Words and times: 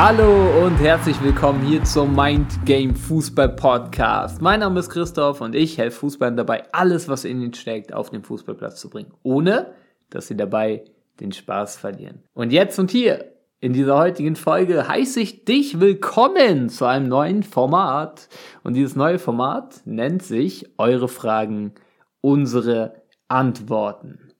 Hallo 0.00 0.64
und 0.64 0.76
herzlich 0.76 1.20
willkommen 1.24 1.60
hier 1.66 1.82
zum 1.82 2.14
Mind 2.14 2.64
Game 2.64 2.94
Fußball 2.94 3.48
Podcast. 3.48 4.40
Mein 4.40 4.60
Name 4.60 4.78
ist 4.78 4.90
Christoph 4.90 5.40
und 5.40 5.56
ich 5.56 5.76
helfe 5.76 5.98
Fußballern 5.98 6.36
dabei, 6.36 6.62
alles, 6.70 7.08
was 7.08 7.24
in 7.24 7.42
ihnen 7.42 7.52
steckt, 7.52 7.92
auf 7.92 8.08
den 8.10 8.22
Fußballplatz 8.22 8.80
zu 8.80 8.90
bringen, 8.90 9.12
ohne 9.24 9.74
dass 10.10 10.28
sie 10.28 10.36
dabei 10.36 10.84
den 11.18 11.32
Spaß 11.32 11.78
verlieren. 11.78 12.22
Und 12.32 12.52
jetzt 12.52 12.78
und 12.78 12.92
hier 12.92 13.32
in 13.58 13.72
dieser 13.72 13.98
heutigen 13.98 14.36
Folge 14.36 14.86
heiße 14.86 15.18
ich 15.18 15.44
dich 15.44 15.80
willkommen 15.80 16.68
zu 16.68 16.84
einem 16.84 17.08
neuen 17.08 17.42
Format. 17.42 18.28
Und 18.62 18.74
dieses 18.74 18.94
neue 18.94 19.18
Format 19.18 19.82
nennt 19.84 20.22
sich 20.22 20.70
Eure 20.78 21.08
Fragen, 21.08 21.72
unsere 22.20 23.02
Antworten. 23.26 24.30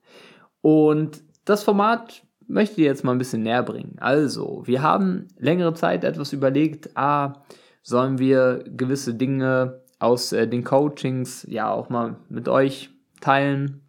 Und 0.61 1.21
das 1.43 1.65
Format 1.65 2.23
möchte 2.49 2.81
ich 2.81 2.85
jetzt 2.85 3.03
mal 3.03 3.13
ein 3.13 3.17
bisschen 3.19 3.43
näher 3.43 3.63
bringen. 3.63 3.95
Also, 3.99 4.63
wir 4.65 4.81
haben 4.81 5.27
längere 5.37 5.73
Zeit 5.75 6.03
etwas 6.03 6.33
überlegt, 6.33 6.97
ah, 6.97 7.43
sollen 7.83 8.17
wir 8.17 8.63
gewisse 8.67 9.13
Dinge 9.13 9.83
aus 9.99 10.33
äh, 10.33 10.47
den 10.47 10.63
Coachings 10.63 11.45
ja 11.49 11.71
auch 11.71 11.89
mal 11.89 12.17
mit 12.27 12.49
euch 12.49 12.89
teilen, 13.21 13.81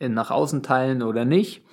nach 0.00 0.30
außen 0.30 0.62
teilen 0.62 1.02
oder 1.02 1.24
nicht. 1.24 1.64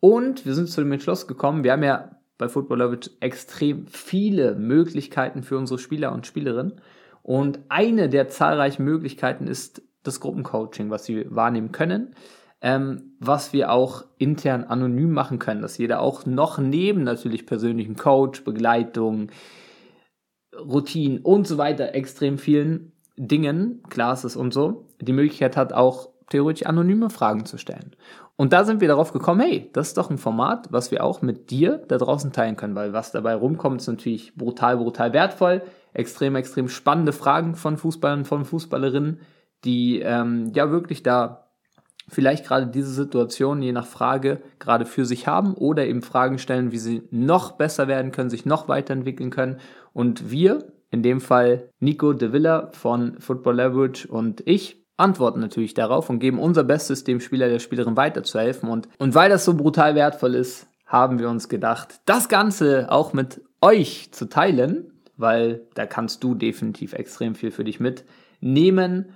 Und 0.00 0.46
wir 0.46 0.54
sind 0.54 0.68
zu 0.68 0.80
dem 0.80 0.92
Entschluss 0.92 1.26
gekommen, 1.26 1.64
wir 1.64 1.72
haben 1.72 1.82
ja 1.82 2.12
bei 2.38 2.48
Football 2.48 2.78
Leverage 2.78 3.10
extrem 3.20 3.86
viele 3.88 4.54
Möglichkeiten 4.54 5.42
für 5.42 5.58
unsere 5.58 5.78
Spieler 5.78 6.12
und 6.12 6.26
Spielerinnen. 6.26 6.80
Und 7.22 7.58
eine 7.68 8.08
der 8.08 8.28
zahlreichen 8.28 8.84
Möglichkeiten 8.84 9.48
ist 9.48 9.82
das 10.02 10.20
Gruppencoaching, 10.20 10.88
was 10.88 11.04
sie 11.04 11.26
wahrnehmen 11.28 11.72
können 11.72 12.14
ähm, 12.60 13.14
was 13.20 13.52
wir 13.52 13.70
auch 13.72 14.04
intern 14.18 14.64
anonym 14.64 15.12
machen 15.12 15.38
können, 15.38 15.62
dass 15.62 15.78
jeder 15.78 16.00
auch 16.00 16.26
noch 16.26 16.58
neben 16.58 17.04
natürlich 17.04 17.46
persönlichem 17.46 17.96
Coach, 17.96 18.44
Begleitung, 18.44 19.30
Routinen 20.56 21.20
und 21.20 21.46
so 21.46 21.58
weiter, 21.58 21.94
extrem 21.94 22.38
vielen 22.38 22.92
Dingen, 23.16 23.82
Classes 23.88 24.36
und 24.36 24.52
so, 24.52 24.88
die 25.00 25.12
Möglichkeit 25.12 25.56
hat, 25.56 25.72
auch 25.72 26.10
theoretisch 26.30 26.66
anonyme 26.66 27.10
Fragen 27.10 27.46
zu 27.46 27.58
stellen. 27.58 27.96
Und 28.36 28.52
da 28.52 28.64
sind 28.64 28.80
wir 28.80 28.88
darauf 28.88 29.12
gekommen, 29.12 29.40
hey, 29.40 29.68
das 29.72 29.88
ist 29.88 29.98
doch 29.98 30.10
ein 30.10 30.18
Format, 30.18 30.68
was 30.70 30.92
wir 30.92 31.02
auch 31.02 31.22
mit 31.22 31.50
dir 31.50 31.82
da 31.88 31.98
draußen 31.98 32.32
teilen 32.32 32.56
können, 32.56 32.76
weil 32.76 32.92
was 32.92 33.10
dabei 33.10 33.34
rumkommt, 33.34 33.80
ist 33.80 33.88
natürlich 33.88 34.36
brutal, 34.36 34.76
brutal 34.76 35.12
wertvoll. 35.12 35.62
Extrem, 35.92 36.36
extrem 36.36 36.68
spannende 36.68 37.12
Fragen 37.12 37.56
von 37.56 37.76
Fußballern, 37.76 38.24
von 38.24 38.44
Fußballerinnen, 38.44 39.20
die 39.64 40.00
ähm, 40.00 40.52
ja 40.54 40.70
wirklich 40.70 41.02
da 41.02 41.47
vielleicht 42.08 42.46
gerade 42.46 42.66
diese 42.66 42.90
Situation 42.90 43.62
je 43.62 43.72
nach 43.72 43.86
Frage 43.86 44.40
gerade 44.58 44.86
für 44.86 45.04
sich 45.04 45.26
haben 45.26 45.54
oder 45.54 45.86
eben 45.86 46.02
Fragen 46.02 46.38
stellen, 46.38 46.72
wie 46.72 46.78
sie 46.78 47.02
noch 47.10 47.52
besser 47.52 47.86
werden 47.88 48.12
können, 48.12 48.30
sich 48.30 48.46
noch 48.46 48.68
weiterentwickeln 48.68 49.30
können. 49.30 49.58
Und 49.92 50.30
wir, 50.30 50.72
in 50.90 51.02
dem 51.02 51.20
Fall 51.20 51.68
Nico 51.80 52.12
de 52.12 52.32
Villa 52.32 52.70
von 52.72 53.20
Football 53.20 53.56
Leverage 53.56 54.08
und 54.08 54.42
ich, 54.46 54.84
antworten 54.96 55.40
natürlich 55.40 55.74
darauf 55.74 56.10
und 56.10 56.18
geben 56.18 56.38
unser 56.38 56.64
Bestes, 56.64 57.04
dem 57.04 57.20
Spieler, 57.20 57.48
der 57.48 57.60
Spielerin 57.60 57.96
weiterzuhelfen. 57.96 58.68
Und, 58.68 58.88
und 58.98 59.14
weil 59.14 59.30
das 59.30 59.44
so 59.44 59.54
brutal 59.54 59.94
wertvoll 59.94 60.34
ist, 60.34 60.66
haben 60.86 61.18
wir 61.18 61.28
uns 61.28 61.48
gedacht, 61.48 62.00
das 62.06 62.28
Ganze 62.28 62.90
auch 62.90 63.12
mit 63.12 63.42
euch 63.60 64.08
zu 64.10 64.28
teilen, 64.28 64.92
weil 65.16 65.66
da 65.74 65.86
kannst 65.86 66.24
du 66.24 66.34
definitiv 66.34 66.94
extrem 66.94 67.34
viel 67.34 67.50
für 67.50 67.64
dich 67.64 67.78
mitnehmen 67.78 69.10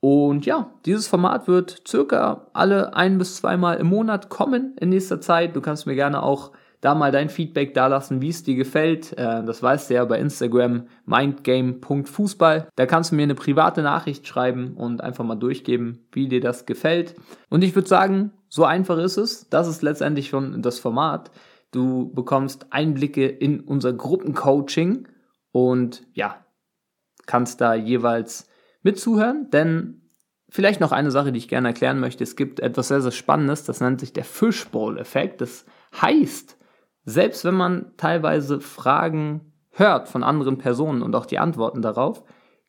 und 0.00 0.46
ja, 0.46 0.70
dieses 0.86 1.08
Format 1.08 1.48
wird 1.48 1.82
circa 1.86 2.46
alle 2.52 2.94
ein 2.94 3.18
bis 3.18 3.36
zweimal 3.36 3.78
im 3.78 3.88
Monat 3.88 4.28
kommen 4.28 4.76
in 4.80 4.90
nächster 4.90 5.20
Zeit. 5.20 5.56
Du 5.56 5.60
kannst 5.60 5.86
mir 5.86 5.96
gerne 5.96 6.22
auch 6.22 6.52
da 6.80 6.94
mal 6.94 7.10
dein 7.10 7.28
Feedback 7.28 7.74
dalassen, 7.74 8.20
wie 8.22 8.28
es 8.28 8.44
dir 8.44 8.54
gefällt. 8.54 9.12
Äh, 9.18 9.42
das 9.44 9.62
weißt 9.62 9.90
du 9.90 9.94
ja 9.94 10.04
bei 10.04 10.20
Instagram 10.20 10.86
mindgame.fußball. 11.06 12.68
Da 12.76 12.86
kannst 12.86 13.10
du 13.10 13.16
mir 13.16 13.24
eine 13.24 13.34
private 13.34 13.82
Nachricht 13.82 14.28
schreiben 14.28 14.74
und 14.76 15.00
einfach 15.00 15.24
mal 15.24 15.34
durchgeben, 15.34 16.06
wie 16.12 16.28
dir 16.28 16.40
das 16.40 16.66
gefällt. 16.66 17.16
Und 17.48 17.64
ich 17.64 17.74
würde 17.74 17.88
sagen, 17.88 18.32
so 18.48 18.64
einfach 18.64 18.98
ist 18.98 19.16
es. 19.16 19.48
Das 19.50 19.66
ist 19.66 19.82
letztendlich 19.82 20.28
schon 20.28 20.62
das 20.62 20.78
Format. 20.78 21.32
Du 21.72 22.12
bekommst 22.14 22.68
Einblicke 22.70 23.26
in 23.26 23.60
unser 23.60 23.92
Gruppencoaching 23.92 25.08
und 25.50 26.06
ja, 26.14 26.36
kannst 27.26 27.60
da 27.60 27.74
jeweils 27.74 28.47
mitzuhören, 28.88 29.50
denn 29.50 30.00
vielleicht 30.48 30.80
noch 30.80 30.92
eine 30.92 31.10
Sache, 31.10 31.30
die 31.30 31.38
ich 31.38 31.48
gerne 31.48 31.68
erklären 31.68 32.00
möchte. 32.00 32.24
Es 32.24 32.36
gibt 32.36 32.58
etwas 32.60 32.88
sehr, 32.88 33.02
sehr 33.02 33.12
Spannendes, 33.12 33.64
das 33.64 33.80
nennt 33.82 34.00
sich 34.00 34.14
der 34.14 34.24
Fishbowl-Effekt. 34.24 35.42
Das 35.42 35.66
heißt, 36.00 36.56
selbst 37.04 37.44
wenn 37.44 37.54
man 37.54 37.92
teilweise 37.98 38.60
Fragen 38.60 39.52
hört 39.72 40.08
von 40.08 40.22
anderen 40.22 40.56
Personen 40.56 41.02
und 41.02 41.14
auch 41.14 41.26
die 41.26 41.38
Antworten 41.38 41.82
darauf, 41.82 42.24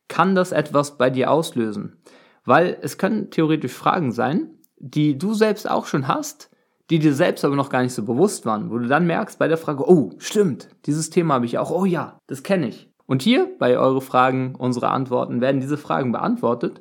kann 0.09 0.35
das 0.35 0.51
etwas 0.51 0.97
bei 0.97 1.09
dir 1.09 1.31
auslösen. 1.31 2.01
Weil 2.43 2.77
es 2.81 2.97
können 2.97 3.31
theoretisch 3.31 3.73
Fragen 3.73 4.11
sein, 4.11 4.55
die 4.77 5.17
du 5.17 5.33
selbst 5.33 5.69
auch 5.69 5.85
schon 5.85 6.09
hast, 6.09 6.49
die 6.89 6.99
dir 6.99 7.13
selbst 7.13 7.45
aber 7.45 7.55
noch 7.55 7.69
gar 7.69 7.83
nicht 7.83 7.93
so 7.93 8.03
bewusst 8.03 8.45
waren, 8.45 8.71
wo 8.71 8.77
du 8.77 8.87
dann 8.87 9.07
merkst 9.07 9.39
bei 9.39 9.47
der 9.47 9.57
Frage, 9.57 9.87
oh, 9.87 10.11
stimmt, 10.17 10.67
dieses 10.85 11.09
Thema 11.11 11.35
habe 11.35 11.45
ich 11.45 11.57
auch, 11.57 11.71
oh 11.71 11.85
ja, 11.85 12.19
das 12.27 12.43
kenne 12.43 12.67
ich. 12.67 12.88
Und 13.09 13.23
hier 13.23 13.49
bei 13.57 13.75
eure 13.75 14.01
Fragen, 14.01 14.53
unsere 14.53 14.89
Antworten 14.89 15.41
werden 15.41 15.61
diese 15.61 15.79
Fragen 15.79 16.11
beantwortet. 16.11 16.79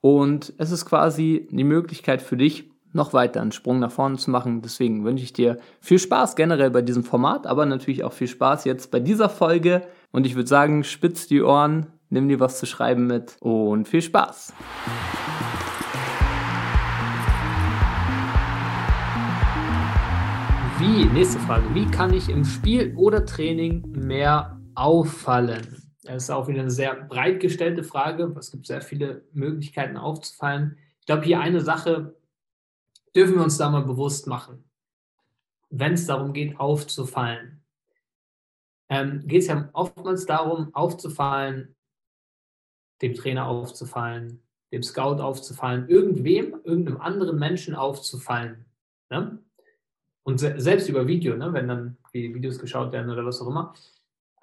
Und 0.00 0.54
es 0.58 0.70
ist 0.70 0.86
quasi 0.86 1.48
die 1.50 1.64
Möglichkeit 1.64 2.22
für 2.22 2.36
dich, 2.36 2.70
noch 2.92 3.12
weiter 3.12 3.40
einen 3.40 3.50
Sprung 3.50 3.80
nach 3.80 3.90
vorne 3.90 4.16
zu 4.16 4.30
machen. 4.30 4.62
Deswegen 4.62 5.02
wünsche 5.02 5.24
ich 5.24 5.32
dir 5.32 5.56
viel 5.80 5.98
Spaß 5.98 6.36
generell 6.36 6.70
bei 6.70 6.82
diesem 6.82 7.02
Format, 7.02 7.48
aber 7.48 7.66
natürlich 7.66 8.04
auch 8.04 8.12
viel 8.12 8.28
Spaß 8.28 8.64
jetzt 8.64 8.92
bei 8.92 9.00
dieser 9.00 9.28
Folge. 9.28 9.82
Und 10.12 10.24
ich 10.24 10.36
würde 10.36 10.48
sagen, 10.48 10.84
spitz 10.84 11.26
die 11.26 11.42
Ohren, 11.42 11.86
nimm 12.10 12.28
dir 12.28 12.38
was 12.38 12.60
zu 12.60 12.66
schreiben 12.66 13.08
mit 13.08 13.36
und 13.40 13.88
viel 13.88 14.02
Spaß. 14.02 14.54
Wie, 20.78 21.06
nächste 21.06 21.40
Frage, 21.40 21.64
wie 21.74 21.86
kann 21.86 22.14
ich 22.14 22.28
im 22.28 22.44
Spiel 22.44 22.94
oder 22.96 23.26
Training 23.26 23.82
mehr 23.96 24.55
auffallen? 24.76 25.86
Das 26.06 26.24
ist 26.24 26.30
auch 26.30 26.46
wieder 26.46 26.60
eine 26.60 26.70
sehr 26.70 26.94
breit 26.94 27.40
gestellte 27.40 27.82
Frage. 27.82 28.34
Es 28.38 28.50
gibt 28.50 28.66
sehr 28.66 28.80
viele 28.80 29.24
Möglichkeiten 29.32 29.96
aufzufallen. 29.96 30.78
Ich 31.00 31.06
glaube, 31.06 31.24
hier 31.24 31.40
eine 31.40 31.60
Sache 31.60 32.14
dürfen 33.14 33.34
wir 33.34 33.42
uns 33.42 33.58
da 33.58 33.70
mal 33.70 33.82
bewusst 33.82 34.26
machen. 34.26 34.64
Wenn 35.68 35.94
es 35.94 36.06
darum 36.06 36.32
geht, 36.32 36.60
aufzufallen, 36.60 37.64
ähm, 38.88 39.26
geht 39.26 39.42
es 39.42 39.48
ja 39.48 39.68
oftmals 39.72 40.26
darum, 40.26 40.72
aufzufallen, 40.74 41.74
dem 43.02 43.14
Trainer 43.14 43.46
aufzufallen, 43.46 44.42
dem 44.70 44.84
Scout 44.84 45.20
aufzufallen, 45.20 45.88
irgendwem, 45.88 46.60
irgendeinem 46.62 47.00
anderen 47.00 47.38
Menschen 47.38 47.74
aufzufallen. 47.74 48.64
Ne? 49.10 49.38
Und 50.22 50.38
se 50.38 50.54
selbst 50.60 50.88
über 50.88 51.06
Video, 51.08 51.36
ne? 51.36 51.52
wenn 51.52 51.66
dann 51.66 51.96
die 52.14 52.32
Videos 52.32 52.58
geschaut 52.58 52.92
werden 52.92 53.10
oder 53.10 53.24
was 53.24 53.40
auch 53.40 53.48
immer 53.48 53.74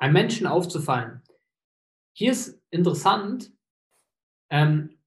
einem 0.04 0.14
Menschen 0.14 0.48
aufzufallen. 0.48 1.22
Hier 2.12 2.34
ist 2.34 2.62
interessant, 2.72 3.54
ähm, 4.50 4.98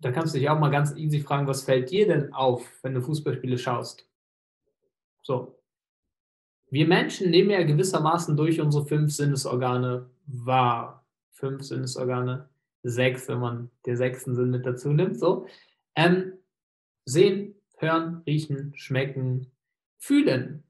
da 0.00 0.10
kannst 0.10 0.34
du 0.34 0.40
dich 0.40 0.50
auch 0.50 0.58
mal 0.58 0.70
ganz 0.70 0.92
easy 0.96 1.20
fragen, 1.20 1.46
was 1.46 1.62
fällt 1.62 1.92
dir 1.92 2.08
denn 2.08 2.32
auf, 2.32 2.68
wenn 2.82 2.94
du 2.94 3.00
Fußballspiele 3.00 3.58
schaust? 3.58 4.08
So. 5.22 5.56
Wir 6.68 6.88
Menschen 6.88 7.30
nehmen 7.30 7.50
ja 7.50 7.62
gewissermaßen 7.62 8.36
durch 8.36 8.60
unsere 8.60 8.86
fünf 8.86 9.12
Sinnesorgane 9.12 10.10
wahr. 10.26 11.06
Fünf 11.30 11.62
Sinnesorgane, 11.62 12.48
sechs, 12.82 13.28
wenn 13.28 13.38
man 13.38 13.70
den 13.86 13.96
sechsten 13.96 14.34
Sinn 14.34 14.50
mit 14.50 14.66
dazu 14.66 14.92
nimmt. 14.92 15.20
So. 15.20 15.46
Ähm, 15.94 16.32
sehen, 17.04 17.54
hören, 17.76 18.22
riechen, 18.26 18.72
schmecken, 18.74 19.52
fühlen. 19.96 20.64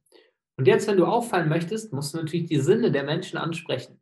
Und 0.59 0.67
jetzt, 0.67 0.89
wenn 0.89 0.97
du 0.97 1.07
auffallen 1.07 1.49
möchtest, 1.49 1.93
musst 1.93 2.13
du 2.13 2.19
natürlich 2.19 2.47
die 2.47 2.59
Sinne 2.59 2.91
der 2.91 3.05
Menschen 3.05 3.39
ansprechen. 3.39 4.01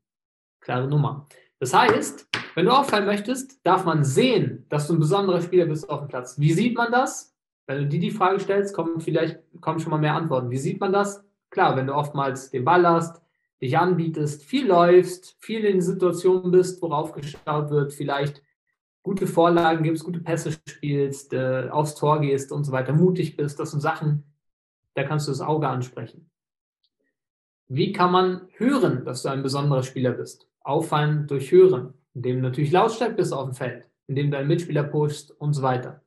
Klare 0.61 0.89
Nummer. 0.89 1.29
Das 1.61 1.75
heißt, 1.75 2.29
wenn 2.55 2.65
du 2.65 2.73
auffallen 2.73 3.05
möchtest, 3.05 3.65
darf 3.65 3.85
man 3.85 4.05
sehen, 4.05 4.65
dass 4.71 4.89
du 4.89 4.95
ein 4.95 4.99
besonderer 4.99 5.43
Spieler 5.43 5.67
bist 5.67 5.89
auf 5.91 6.01
dem 6.01 6.09
Platz. 6.09 6.41
Wie 6.41 6.55
sieht 6.55 6.75
man 6.75 6.91
das? 6.91 7.37
Wenn 7.67 7.83
du 7.83 7.87
dir 7.87 8.01
die 8.01 8.11
Frage 8.11 8.41
stellst, 8.41 8.75
kommen 8.75 9.01
vielleicht 9.01 9.39
kommen 9.61 9.81
schon 9.81 9.91
mal 9.91 9.99
mehr 9.99 10.15
Antworten. 10.15 10.51
Wie 10.51 10.57
sieht 10.57 10.81
man 10.81 10.95
das? 10.95 11.23
Klar, 11.51 11.77
wenn 11.77 11.89
du 11.89 11.95
oftmals 11.95 12.51
den 12.51 12.65
Ball 12.65 12.87
hast, 12.89 13.21
dich 13.61 13.77
anbietest, 13.77 14.43
viel 14.43 14.67
läufst, 14.67 15.37
viel 15.41 15.63
in 15.65 15.83
Situationen 15.83 16.51
bist, 16.51 16.81
worauf 16.81 17.13
geschaut 17.13 17.69
wird, 17.69 17.93
vielleicht 17.93 18.43
gute 19.03 19.27
Vorlagen 19.27 19.85
gibst, 19.85 20.05
gute 20.05 20.21
Pässe 20.21 20.53
spielst, 20.67 21.35
äh, 21.35 21.69
aufs 21.71 21.95
Tor 21.95 22.21
gehst 22.21 22.51
und 22.51 22.65
so 22.65 22.73
weiter, 22.73 22.95
mutig 22.95 23.37
bist, 23.37 23.61
das 23.61 23.73
sind 23.73 23.81
Sachen, 23.81 24.25
da 24.95 25.05
kannst 25.05 25.29
du 25.29 25.33
das 25.33 25.41
Auge 25.43 25.69
ansprechen. 25.69 26.31
Wie 27.69 27.93
kann 27.93 28.13
man 28.13 28.49
hören, 28.57 29.05
dass 29.05 29.23
du 29.23 29.29
ein 29.29 29.43
besonderer 29.43 29.83
Spieler 29.83 30.13
bist? 30.13 30.49
Auffallen 30.61 31.27
durch 31.27 31.51
Hören, 31.51 31.95
indem 32.15 32.37
du 32.37 32.43
natürlich 32.43 32.71
lautstark 32.71 33.17
bist 33.17 33.33
auf 33.33 33.45
dem 33.45 33.55
Feld, 33.55 33.89
indem 34.07 34.31
du 34.31 34.39
einen 34.39 34.49
Mitspieler 34.49 34.85
pushst 34.85 35.33
und 35.33 35.53
so 35.53 35.63
weiter. 35.63 36.03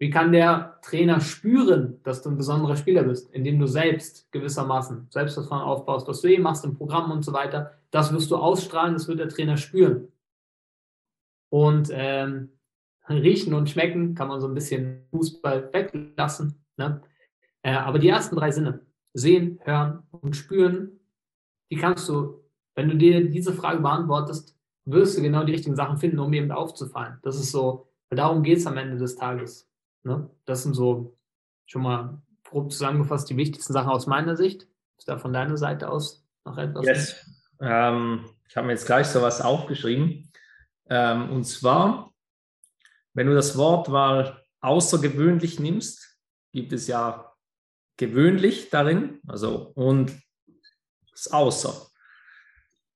Wie 0.00 0.10
kann 0.10 0.32
der 0.32 0.78
Trainer 0.82 1.20
spüren, 1.20 2.02
dass 2.02 2.22
du 2.22 2.30
ein 2.30 2.38
besonderer 2.38 2.74
Spieler 2.74 3.02
bist, 3.02 3.30
indem 3.32 3.58
du 3.58 3.66
selbst 3.66 4.32
gewissermaßen 4.32 5.08
Selbstvertrauen 5.10 5.60
aufbaust, 5.60 6.08
was 6.08 6.22
du 6.22 6.28
eben 6.28 6.42
machst 6.42 6.64
im 6.64 6.74
Programm 6.74 7.10
und 7.10 7.22
so 7.22 7.34
weiter. 7.34 7.78
Das 7.90 8.12
wirst 8.12 8.30
du 8.30 8.36
ausstrahlen, 8.36 8.94
das 8.94 9.08
wird 9.08 9.18
der 9.18 9.28
Trainer 9.28 9.58
spüren. 9.58 10.08
Und 11.50 11.90
ähm, 11.92 12.48
riechen 13.08 13.52
und 13.52 13.68
schmecken 13.68 14.14
kann 14.14 14.28
man 14.28 14.40
so 14.40 14.48
ein 14.48 14.54
bisschen 14.54 15.06
Fußball 15.10 15.70
weglassen. 15.72 16.64
Ne? 16.78 17.02
Äh, 17.62 17.74
aber 17.74 17.98
die 17.98 18.08
ersten 18.08 18.36
drei 18.36 18.50
Sinne, 18.52 18.80
sehen, 19.12 19.60
hören 19.64 20.02
und 20.10 20.36
spüren, 20.36 21.00
die 21.70 21.76
kannst 21.76 22.08
du, 22.08 22.44
wenn 22.74 22.88
du 22.88 22.96
dir 22.96 23.28
diese 23.28 23.52
Frage 23.52 23.80
beantwortest, 23.80 24.56
wirst 24.84 25.16
du 25.16 25.22
genau 25.22 25.44
die 25.44 25.52
richtigen 25.52 25.76
Sachen 25.76 25.98
finden, 25.98 26.18
um 26.18 26.32
eben 26.32 26.50
aufzufallen. 26.50 27.18
Das 27.22 27.36
ist 27.36 27.52
so, 27.52 27.88
darum 28.10 28.42
geht 28.42 28.58
es 28.58 28.66
am 28.66 28.76
Ende 28.76 28.96
des 28.96 29.16
Tages. 29.16 29.68
Ne? 30.02 30.28
Das 30.44 30.62
sind 30.62 30.74
so 30.74 31.16
schon 31.66 31.82
mal 31.82 32.22
grob 32.44 32.72
zusammengefasst 32.72 33.30
die 33.30 33.36
wichtigsten 33.36 33.72
Sachen 33.72 33.90
aus 33.90 34.06
meiner 34.06 34.36
Sicht. 34.36 34.66
Ist 34.98 35.08
da 35.08 35.18
von 35.18 35.32
deiner 35.32 35.56
Seite 35.56 35.88
aus 35.88 36.26
noch 36.44 36.58
etwas? 36.58 36.86
Yes. 36.86 37.30
Ähm, 37.60 38.24
ich 38.48 38.56
habe 38.56 38.66
mir 38.66 38.72
jetzt 38.72 38.86
gleich 38.86 39.06
so 39.06 39.22
was 39.22 39.40
aufgeschrieben. 39.40 40.32
Ähm, 40.88 41.30
und 41.30 41.44
zwar, 41.44 42.12
wenn 43.14 43.28
du 43.28 43.34
das 43.34 43.56
Wort 43.56 43.88
mal 43.88 44.42
außergewöhnlich 44.60 45.60
nimmst, 45.60 46.18
gibt 46.52 46.72
es 46.72 46.88
ja 46.88 47.29
gewöhnlich 48.00 48.70
darin, 48.70 49.20
also 49.28 49.72
und 49.74 50.10
das 51.12 51.28
Außer. 51.28 51.86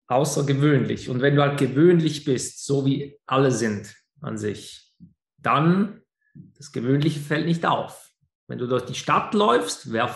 Außergewöhnlich. 0.06 1.10
Und 1.10 1.20
wenn 1.20 1.36
du 1.36 1.42
halt 1.42 1.58
gewöhnlich 1.58 2.24
bist, 2.24 2.64
so 2.64 2.86
wie 2.86 3.20
alle 3.26 3.52
sind 3.52 3.94
an 4.20 4.38
sich, 4.38 4.94
dann 5.36 6.00
das 6.34 6.72
Gewöhnliche 6.72 7.20
fällt 7.20 7.46
nicht 7.46 7.66
auf. 7.66 8.10
Wenn 8.48 8.58
du 8.58 8.66
durch 8.66 8.86
die 8.86 8.94
Stadt 8.94 9.34
läufst, 9.34 9.92
wer 9.92 10.08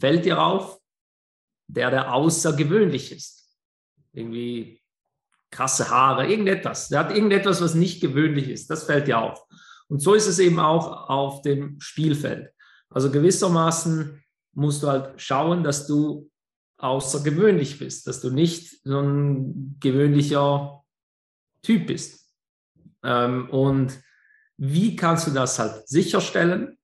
fällt 0.00 0.24
dir 0.24 0.42
auf? 0.42 0.80
Der, 1.68 1.90
der 1.90 2.12
außergewöhnlich 2.14 3.12
ist. 3.12 3.46
Irgendwie 4.12 4.82
krasse 5.50 5.90
Haare, 5.90 6.26
irgendetwas. 6.26 6.88
Der 6.88 7.00
hat 7.00 7.14
irgendetwas, 7.14 7.60
was 7.60 7.74
nicht 7.74 8.00
gewöhnlich 8.00 8.48
ist. 8.48 8.70
Das 8.70 8.84
fällt 8.84 9.06
dir 9.06 9.18
auf. 9.18 9.44
Und 9.88 10.00
so 10.00 10.14
ist 10.14 10.26
es 10.26 10.38
eben 10.38 10.58
auch 10.58 11.08
auf 11.10 11.42
dem 11.42 11.78
Spielfeld. 11.80 12.50
Also 12.88 13.10
gewissermaßen 13.10 14.22
musst 14.52 14.82
du 14.82 14.88
halt 14.88 15.20
schauen, 15.20 15.62
dass 15.62 15.86
du 15.86 16.30
außergewöhnlich 16.78 17.78
bist, 17.78 18.06
dass 18.06 18.20
du 18.20 18.30
nicht 18.30 18.80
so 18.84 19.00
ein 19.00 19.76
gewöhnlicher 19.80 20.82
Typ 21.62 21.86
bist. 21.88 22.34
Ähm, 23.02 23.48
und 23.50 24.00
wie 24.56 24.96
kannst 24.96 25.26
du 25.26 25.30
das 25.30 25.58
halt 25.58 25.88
sicherstellen? 25.88 26.78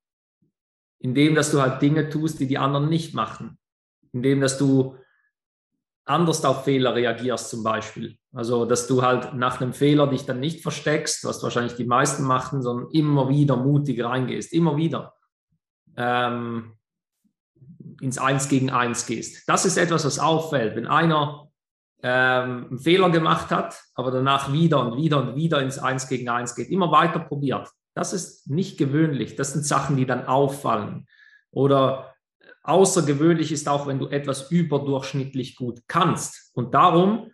Indem, 0.99 1.35
dass 1.35 1.51
du 1.51 1.61
halt 1.61 1.83
Dinge 1.83 2.09
tust, 2.09 2.41
die 2.41 2.47
die 2.47 2.59
anderen 2.59 2.89
nicht 2.89 3.15
machen. 3.15 3.59
Indem, 4.13 4.41
dass 4.41 4.59
du 4.59 4.97
anders 6.05 6.45
auf 6.45 6.65
Fehler 6.65 6.95
reagierst 6.95 7.51
zum 7.51 7.63
Beispiel. 7.63 8.17
Also, 8.33 8.65
dass 8.65 8.87
du 8.87 9.03
halt 9.03 9.35
nach 9.35 9.61
einem 9.61 9.73
Fehler 9.73 10.07
dich 10.07 10.25
dann 10.25 10.41
nicht 10.41 10.63
versteckst, 10.63 11.25
was 11.25 11.43
wahrscheinlich 11.43 11.75
die 11.75 11.85
meisten 11.85 12.25
machen, 12.25 12.63
sondern 12.63 12.91
immer 12.93 13.29
wieder 13.29 13.57
mutig 13.57 14.03
reingehst, 14.03 14.53
immer 14.53 14.77
wieder 14.77 15.15
ähm, 15.97 16.77
ins 18.01 18.19
Eins 18.19 18.49
gegen 18.49 18.71
Eins 18.71 19.07
gehst. 19.07 19.49
Das 19.49 19.65
ist 19.65 19.77
etwas, 19.77 20.05
was 20.05 20.19
auffällt. 20.19 20.77
Wenn 20.77 20.87
einer 20.87 21.49
ähm, 22.03 22.67
einen 22.69 22.79
Fehler 22.79 23.11
gemacht 23.11 23.51
hat, 23.51 23.83
aber 23.95 24.11
danach 24.11 24.53
wieder 24.53 24.81
und 24.81 24.97
wieder 24.97 25.23
und 25.23 25.37
wieder 25.37 25.61
ins 25.61 25.79
Eins 25.79 26.09
gegen 26.09 26.29
Eins 26.29 26.55
geht, 26.55 26.71
immer 26.71 26.91
weiter 26.93 27.21
probiert. 27.21 27.69
Das 27.95 28.13
ist 28.13 28.49
nicht 28.51 28.79
gewöhnlich. 28.79 29.37
Das 29.37 29.53
sind 29.53 29.65
Sachen, 29.65 29.97
die 29.97 30.07
dann 30.07 30.27
auffallen. 30.27 31.07
Oder 31.51 32.15
außergewöhnlich 32.63 33.53
ist 33.53 33.69
auch, 33.69 33.87
wenn 33.87 33.99
du 33.99 34.09
etwas 34.09 34.51
überdurchschnittlich 34.51 35.57
gut 35.57 35.81
kannst. 35.89 36.51
Und 36.55 36.75
darum 36.75 37.33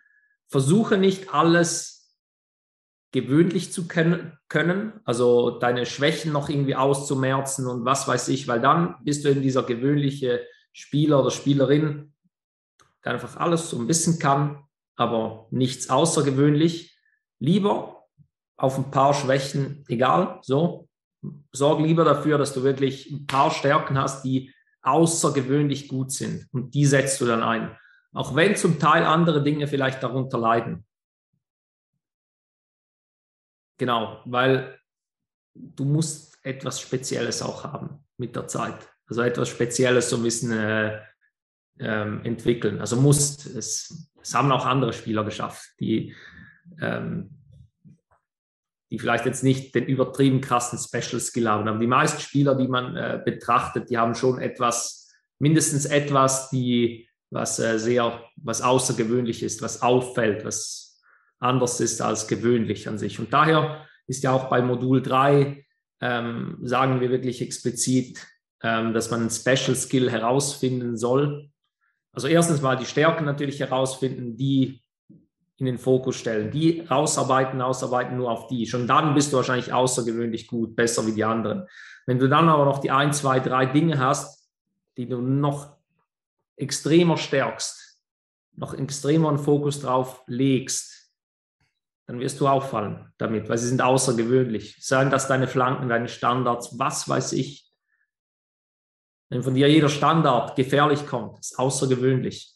versuche 0.48 0.98
nicht 0.98 1.34
alles 1.34 2.02
gewöhnlich 3.12 3.72
zu 3.72 3.86
können, 3.88 5.00
also 5.04 5.58
deine 5.58 5.84
Schwächen 5.84 6.32
noch 6.32 6.48
irgendwie 6.48 6.76
auszumerzen 6.76 7.66
und 7.66 7.84
was 7.84 8.08
weiß 8.08 8.28
ich, 8.28 8.48
weil 8.48 8.60
dann 8.60 8.96
bist 9.04 9.24
du 9.24 9.28
eben 9.28 9.42
dieser 9.42 9.64
gewöhnliche 9.64 10.46
Spieler 10.72 11.20
oder 11.20 11.30
Spielerin, 11.30 12.14
der 13.04 13.12
einfach 13.12 13.36
alles 13.36 13.68
so 13.68 13.78
ein 13.78 13.86
bisschen 13.86 14.18
kann, 14.18 14.64
aber 14.96 15.46
nichts 15.50 15.90
außergewöhnlich. 15.90 16.98
Lieber 17.38 18.06
auf 18.56 18.78
ein 18.78 18.90
paar 18.90 19.14
Schwächen, 19.14 19.84
egal, 19.88 20.38
so. 20.42 20.88
Sorg 21.52 21.80
lieber 21.80 22.04
dafür, 22.04 22.36
dass 22.36 22.52
du 22.52 22.64
wirklich 22.64 23.10
ein 23.10 23.26
paar 23.26 23.50
Stärken 23.50 23.96
hast, 23.96 24.24
die 24.24 24.52
außergewöhnlich 24.82 25.88
gut 25.88 26.10
sind. 26.10 26.48
Und 26.52 26.74
die 26.74 26.84
setzt 26.84 27.20
du 27.20 27.26
dann 27.26 27.42
ein. 27.42 27.76
Auch 28.12 28.34
wenn 28.34 28.56
zum 28.56 28.78
Teil 28.78 29.04
andere 29.04 29.42
Dinge 29.42 29.68
vielleicht 29.68 30.02
darunter 30.02 30.38
leiden. 30.38 30.84
Genau, 33.78 34.20
weil 34.24 34.78
du 35.54 35.84
musst 35.84 36.38
etwas 36.44 36.80
Spezielles 36.80 37.42
auch 37.42 37.64
haben 37.64 38.04
mit 38.16 38.36
der 38.36 38.48
Zeit. 38.48 38.91
Also 39.06 39.22
etwas 39.22 39.48
Spezielles 39.48 40.10
so 40.10 40.16
ein 40.16 40.22
bisschen 40.22 40.52
äh, 40.52 41.00
ähm, 41.78 42.20
entwickeln. 42.24 42.80
Also 42.80 42.96
muss, 42.96 43.44
es, 43.46 44.10
es 44.20 44.34
haben 44.34 44.52
auch 44.52 44.66
andere 44.66 44.92
Spieler 44.92 45.24
geschafft, 45.24 45.70
die, 45.80 46.14
ähm, 46.80 47.30
die 48.90 48.98
vielleicht 48.98 49.26
jetzt 49.26 49.42
nicht 49.42 49.74
den 49.74 49.86
übertrieben 49.86 50.40
krassen 50.40 50.78
Special 50.78 51.20
Skill 51.20 51.48
haben. 51.48 51.68
Aber 51.68 51.78
die 51.78 51.86
meisten 51.86 52.20
Spieler, 52.20 52.54
die 52.54 52.68
man 52.68 52.96
äh, 52.96 53.20
betrachtet, 53.24 53.90
die 53.90 53.98
haben 53.98 54.14
schon 54.14 54.40
etwas, 54.40 55.10
mindestens 55.38 55.86
etwas, 55.86 56.50
die, 56.50 57.08
was 57.30 57.58
äh, 57.58 57.78
sehr, 57.78 58.22
was 58.36 58.62
außergewöhnlich 58.62 59.42
ist, 59.42 59.62
was 59.62 59.82
auffällt, 59.82 60.44
was 60.44 61.00
anders 61.38 61.80
ist 61.80 62.00
als 62.00 62.28
gewöhnlich 62.28 62.88
an 62.88 62.98
sich. 62.98 63.18
Und 63.18 63.32
daher 63.32 63.86
ist 64.06 64.22
ja 64.22 64.32
auch 64.32 64.48
bei 64.48 64.62
Modul 64.62 65.02
3, 65.02 65.64
ähm, 66.00 66.58
sagen 66.62 67.00
wir 67.00 67.10
wirklich 67.10 67.40
explizit, 67.42 68.24
ähm, 68.62 68.92
dass 68.92 69.10
man 69.10 69.20
einen 69.20 69.30
Special 69.30 69.76
Skill 69.76 70.10
herausfinden 70.10 70.96
soll, 70.96 71.50
also 72.12 72.28
erstens 72.28 72.60
mal 72.60 72.76
die 72.76 72.84
Stärken 72.84 73.24
natürlich 73.24 73.60
herausfinden, 73.60 74.36
die 74.36 74.82
in 75.56 75.66
den 75.66 75.78
Fokus 75.78 76.16
stellen, 76.16 76.50
die 76.50 76.80
rausarbeiten, 76.80 77.60
ausarbeiten 77.62 78.16
nur 78.16 78.30
auf 78.30 78.48
die. 78.48 78.66
Schon 78.66 78.86
dann 78.86 79.14
bist 79.14 79.32
du 79.32 79.36
wahrscheinlich 79.36 79.72
außergewöhnlich 79.72 80.46
gut, 80.48 80.76
besser 80.76 81.06
wie 81.06 81.12
die 81.12 81.24
anderen. 81.24 81.66
Wenn 82.06 82.18
du 82.18 82.28
dann 82.28 82.48
aber 82.48 82.64
noch 82.64 82.80
die 82.80 82.90
ein, 82.90 83.12
zwei, 83.12 83.38
drei 83.38 83.66
Dinge 83.66 83.98
hast, 83.98 84.50
die 84.96 85.08
du 85.08 85.20
noch 85.20 85.76
extremer 86.56 87.16
stärkst, 87.16 88.00
noch 88.54 88.74
extremer 88.74 89.28
einen 89.28 89.38
Fokus 89.38 89.80
drauf 89.80 90.22
legst, 90.26 91.12
dann 92.06 92.18
wirst 92.18 92.40
du 92.40 92.48
auffallen 92.48 93.12
damit, 93.16 93.48
weil 93.48 93.56
sie 93.56 93.68
sind 93.68 93.80
außergewöhnlich. 93.80 94.76
Sagen 94.84 95.10
das 95.10 95.28
deine 95.28 95.46
Flanken, 95.46 95.88
deine 95.88 96.08
Standards, 96.08 96.78
was 96.78 97.08
weiß 97.08 97.32
ich. 97.34 97.71
Wenn 99.32 99.42
von 99.42 99.54
dir 99.54 99.66
jeder 99.66 99.88
Standard 99.88 100.56
gefährlich 100.56 101.06
kommt, 101.06 101.38
ist 101.38 101.58
außergewöhnlich. 101.58 102.52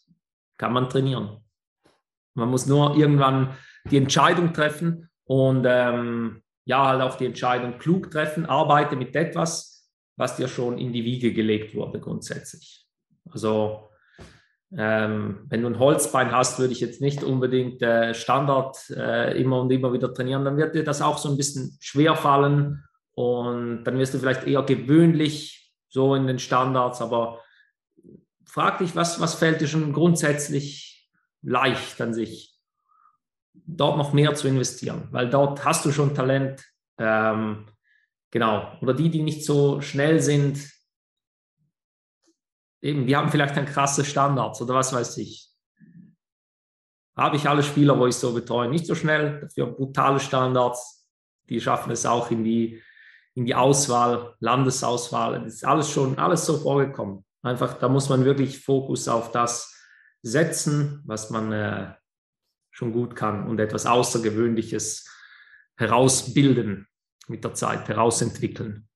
Kann 0.58 0.74
man 0.74 0.90
trainieren. 0.90 1.38
Man 2.34 2.50
muss 2.50 2.66
nur 2.66 2.98
irgendwann 2.98 3.56
die 3.90 3.96
Entscheidung 3.96 4.52
treffen 4.52 5.08
und 5.24 5.64
ähm, 5.66 6.42
ja, 6.66 6.86
halt 6.88 7.00
auch 7.00 7.16
die 7.16 7.24
Entscheidung 7.24 7.78
klug 7.78 8.10
treffen. 8.10 8.44
Arbeite 8.44 8.94
mit 8.94 9.16
etwas, 9.16 9.90
was 10.16 10.36
dir 10.36 10.48
schon 10.48 10.76
in 10.76 10.92
die 10.92 11.02
Wiege 11.02 11.32
gelegt 11.32 11.74
wurde 11.74 11.98
grundsätzlich. 11.98 12.86
Also 13.30 13.88
ähm, 14.76 15.46
wenn 15.48 15.62
du 15.62 15.68
ein 15.68 15.78
Holzbein 15.78 16.30
hast, 16.30 16.58
würde 16.58 16.74
ich 16.74 16.80
jetzt 16.80 17.00
nicht 17.00 17.24
unbedingt 17.24 17.80
äh, 17.80 18.12
Standard 18.12 18.76
äh, 18.90 19.40
immer 19.40 19.62
und 19.62 19.72
immer 19.72 19.94
wieder 19.94 20.12
trainieren. 20.12 20.44
Dann 20.44 20.58
wird 20.58 20.74
dir 20.74 20.84
das 20.84 21.00
auch 21.00 21.16
so 21.16 21.30
ein 21.30 21.38
bisschen 21.38 21.78
schwer 21.80 22.16
fallen 22.16 22.84
und 23.12 23.84
dann 23.84 23.98
wirst 23.98 24.12
du 24.12 24.18
vielleicht 24.18 24.46
eher 24.46 24.62
gewöhnlich 24.62 25.65
so 25.96 26.14
in 26.14 26.26
den 26.26 26.38
Standards, 26.38 27.00
aber 27.00 27.42
frag 28.44 28.78
dich, 28.78 28.94
was, 28.94 29.18
was 29.18 29.34
fällt 29.34 29.62
dir 29.62 29.66
schon 29.66 29.94
grundsätzlich 29.94 31.10
leicht 31.40 31.98
an 32.02 32.12
sich, 32.12 32.54
dort 33.54 33.96
noch 33.96 34.12
mehr 34.12 34.34
zu 34.34 34.46
investieren, 34.46 35.08
weil 35.10 35.30
dort 35.30 35.64
hast 35.64 35.86
du 35.86 35.92
schon 35.92 36.14
Talent. 36.14 36.62
Ähm, 36.98 37.66
genau. 38.30 38.76
Oder 38.82 38.92
die, 38.92 39.08
die 39.08 39.22
nicht 39.22 39.46
so 39.46 39.80
schnell 39.80 40.20
sind, 40.20 40.70
eben, 42.82 43.06
die 43.06 43.16
haben 43.16 43.30
vielleicht 43.30 43.56
dann 43.56 43.64
krasse 43.64 44.04
Standards 44.04 44.60
oder 44.60 44.74
was 44.74 44.92
weiß 44.92 45.16
ich. 45.16 45.48
Habe 47.16 47.36
ich 47.36 47.48
alle 47.48 47.62
Spieler, 47.62 47.98
wo 47.98 48.06
ich 48.06 48.16
so 48.16 48.34
betreue, 48.34 48.68
nicht 48.68 48.86
so 48.86 48.94
schnell, 48.94 49.40
dafür 49.40 49.72
brutale 49.72 50.20
Standards, 50.20 51.08
die 51.48 51.58
schaffen 51.58 51.90
es 51.90 52.04
auch 52.04 52.30
in 52.30 52.44
die 52.44 52.82
in 53.36 53.44
die 53.44 53.54
Auswahl, 53.54 54.34
Landesauswahl. 54.40 55.38
Das 55.44 55.54
ist 55.54 55.64
alles 55.64 55.90
schon, 55.90 56.18
alles 56.18 56.46
so 56.46 56.56
vorgekommen. 56.56 57.24
Einfach, 57.42 57.78
da 57.78 57.88
muss 57.88 58.08
man 58.08 58.24
wirklich 58.24 58.58
Fokus 58.58 59.08
auf 59.08 59.30
das 59.30 59.78
setzen, 60.22 61.02
was 61.04 61.30
man 61.30 61.52
äh, 61.52 61.94
schon 62.70 62.92
gut 62.92 63.14
kann 63.14 63.46
und 63.46 63.60
etwas 63.60 63.86
Außergewöhnliches 63.86 65.08
herausbilden 65.76 66.88
mit 67.28 67.44
der 67.44 67.52
Zeit, 67.52 67.86
herausentwickeln. 67.88 68.88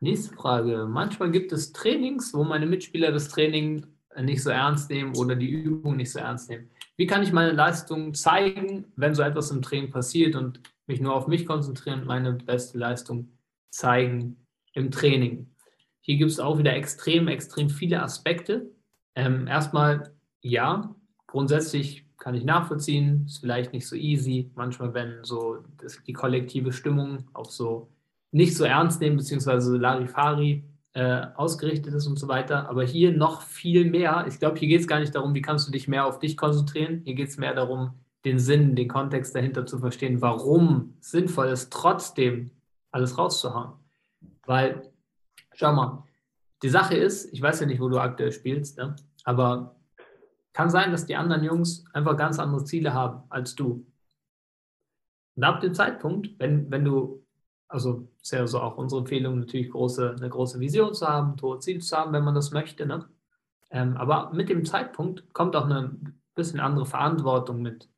Nächste 0.00 0.34
Frage. 0.34 0.86
Manchmal 0.88 1.32
gibt 1.32 1.50
es 1.50 1.72
Trainings, 1.72 2.32
wo 2.32 2.44
meine 2.44 2.66
Mitspieler 2.66 3.10
das 3.10 3.28
Training 3.28 3.84
nicht 4.20 4.42
so 4.42 4.50
ernst 4.50 4.88
nehmen 4.88 5.16
oder 5.16 5.34
die 5.34 5.50
Übung 5.50 5.96
nicht 5.96 6.12
so 6.12 6.20
ernst 6.20 6.48
nehmen. 6.48 6.70
Wie 6.96 7.08
kann 7.08 7.24
ich 7.24 7.32
meine 7.32 7.52
Leistung 7.52 8.14
zeigen, 8.14 8.92
wenn 8.94 9.16
so 9.16 9.22
etwas 9.22 9.50
im 9.50 9.62
Training 9.62 9.90
passiert 9.90 10.36
und 10.36 10.60
mich 10.86 11.00
nur 11.00 11.14
auf 11.14 11.26
mich 11.26 11.44
konzentrieren 11.44 12.00
und 12.00 12.06
meine 12.06 12.32
beste 12.32 12.78
Leistung 12.78 13.37
zeigen 13.70 14.44
im 14.74 14.90
Training? 14.90 15.54
Hier 16.00 16.16
gibt 16.16 16.30
es 16.30 16.40
auch 16.40 16.58
wieder 16.58 16.74
extrem, 16.74 17.28
extrem 17.28 17.68
viele 17.68 18.02
Aspekte. 18.02 18.70
Ähm, 19.14 19.46
erstmal, 19.46 20.14
ja, 20.40 20.94
grundsätzlich 21.26 22.06
kann 22.18 22.34
ich 22.34 22.44
nachvollziehen, 22.44 23.24
ist 23.26 23.38
vielleicht 23.38 23.72
nicht 23.72 23.86
so 23.86 23.94
easy. 23.94 24.50
Manchmal, 24.54 24.94
wenn 24.94 25.24
so 25.24 25.58
das, 25.76 26.02
die 26.06 26.12
kollektive 26.12 26.72
Stimmung 26.72 27.28
auf 27.32 27.50
so 27.50 27.90
nicht 28.30 28.56
so 28.56 28.64
ernst 28.64 29.00
nehmen, 29.00 29.16
beziehungsweise 29.16 29.76
Larifari 29.76 30.64
äh, 30.94 31.26
ausgerichtet 31.34 31.94
ist 31.94 32.06
und 32.06 32.18
so 32.18 32.28
weiter. 32.28 32.68
Aber 32.68 32.84
hier 32.84 33.12
noch 33.12 33.42
viel 33.42 33.84
mehr. 33.88 34.24
Ich 34.28 34.38
glaube, 34.38 34.58
hier 34.58 34.68
geht 34.68 34.80
es 34.80 34.88
gar 34.88 35.00
nicht 35.00 35.14
darum, 35.14 35.34
wie 35.34 35.42
kannst 35.42 35.68
du 35.68 35.72
dich 35.72 35.88
mehr 35.88 36.06
auf 36.06 36.18
dich 36.18 36.36
konzentrieren. 36.36 37.02
Hier 37.04 37.14
geht 37.14 37.28
es 37.28 37.38
mehr 37.38 37.54
darum, 37.54 37.94
den 38.24 38.38
Sinn, 38.38 38.74
den 38.74 38.88
Kontext 38.88 39.34
dahinter 39.34 39.64
zu 39.64 39.78
verstehen, 39.78 40.20
warum 40.20 40.94
sinnvoll 41.00 41.48
ist, 41.48 41.72
trotzdem 41.72 42.50
alles 42.90 43.18
rauszuhauen. 43.18 43.74
Weil, 44.46 44.92
schau 45.54 45.72
mal, 45.72 46.04
die 46.62 46.68
Sache 46.68 46.96
ist, 46.96 47.32
ich 47.32 47.40
weiß 47.40 47.60
ja 47.60 47.66
nicht, 47.66 47.80
wo 47.80 47.88
du 47.88 47.98
aktuell 47.98 48.32
spielst, 48.32 48.78
ne? 48.78 48.96
aber 49.24 49.76
kann 50.52 50.70
sein, 50.70 50.90
dass 50.90 51.06
die 51.06 51.16
anderen 51.16 51.44
Jungs 51.44 51.84
einfach 51.92 52.16
ganz 52.16 52.38
andere 52.38 52.64
Ziele 52.64 52.92
haben 52.92 53.22
als 53.28 53.54
du. 53.54 53.86
Und 55.36 55.44
ab 55.44 55.60
dem 55.60 55.74
Zeitpunkt, 55.74 56.38
wenn, 56.38 56.70
wenn 56.70 56.84
du 56.84 57.24
also 57.68 58.08
ist 58.20 58.32
ja 58.32 58.46
so 58.46 58.60
auch 58.60 58.76
unsere 58.78 59.02
Empfehlung, 59.02 59.38
natürlich 59.38 59.70
große, 59.70 60.16
eine 60.16 60.28
große 60.28 60.58
Vision 60.58 60.94
zu 60.94 61.06
haben, 61.06 61.36
hohe 61.40 61.58
Ziele 61.60 61.80
zu 61.80 61.96
haben, 61.96 62.12
wenn 62.12 62.24
man 62.24 62.34
das 62.34 62.50
möchte. 62.50 62.86
Ne? 62.86 63.06
Ähm, 63.70 63.96
aber 63.96 64.32
mit 64.32 64.48
dem 64.48 64.64
Zeitpunkt 64.64 65.32
kommt 65.34 65.54
auch 65.54 65.66
eine 65.66 65.96
bisschen 66.34 66.60
andere 66.60 66.86
Verantwortung 66.86 67.60
mit. 67.60 67.88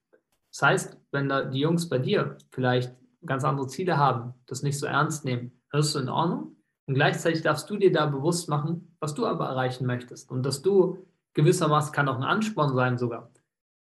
Das 0.50 0.62
heißt, 0.62 1.00
wenn 1.12 1.28
da 1.28 1.44
die 1.44 1.61
Jungs 1.61 1.88
bei 1.88 1.99
dir 1.99 2.37
vielleicht 2.50 2.94
ganz 3.27 3.45
andere 3.45 3.67
Ziele 3.67 3.97
haben, 3.97 4.35
das 4.47 4.62
nicht 4.62 4.79
so 4.79 4.87
ernst 4.87 5.25
nehmen, 5.25 5.61
das 5.71 5.89
ist 5.89 5.97
in 5.97 6.09
Ordnung. 6.09 6.57
Und 6.87 6.95
gleichzeitig 6.95 7.43
darfst 7.43 7.71
du 7.71 7.77
dir 7.77 7.93
da 7.93 8.07
bewusst 8.07 8.49
machen, 8.49 8.97
was 8.99 9.15
du 9.15 9.27
aber 9.27 9.47
erreichen 9.47 9.87
möchtest. 9.87 10.31
Und 10.31 10.45
dass 10.45 10.62
du 10.62 10.99
gewissermaßen 11.35 11.93
kann 11.93 12.09
auch 12.09 12.17
ein 12.17 12.25
Ansporn 12.25 12.75
sein 12.75 12.99
sogar. 12.99 13.31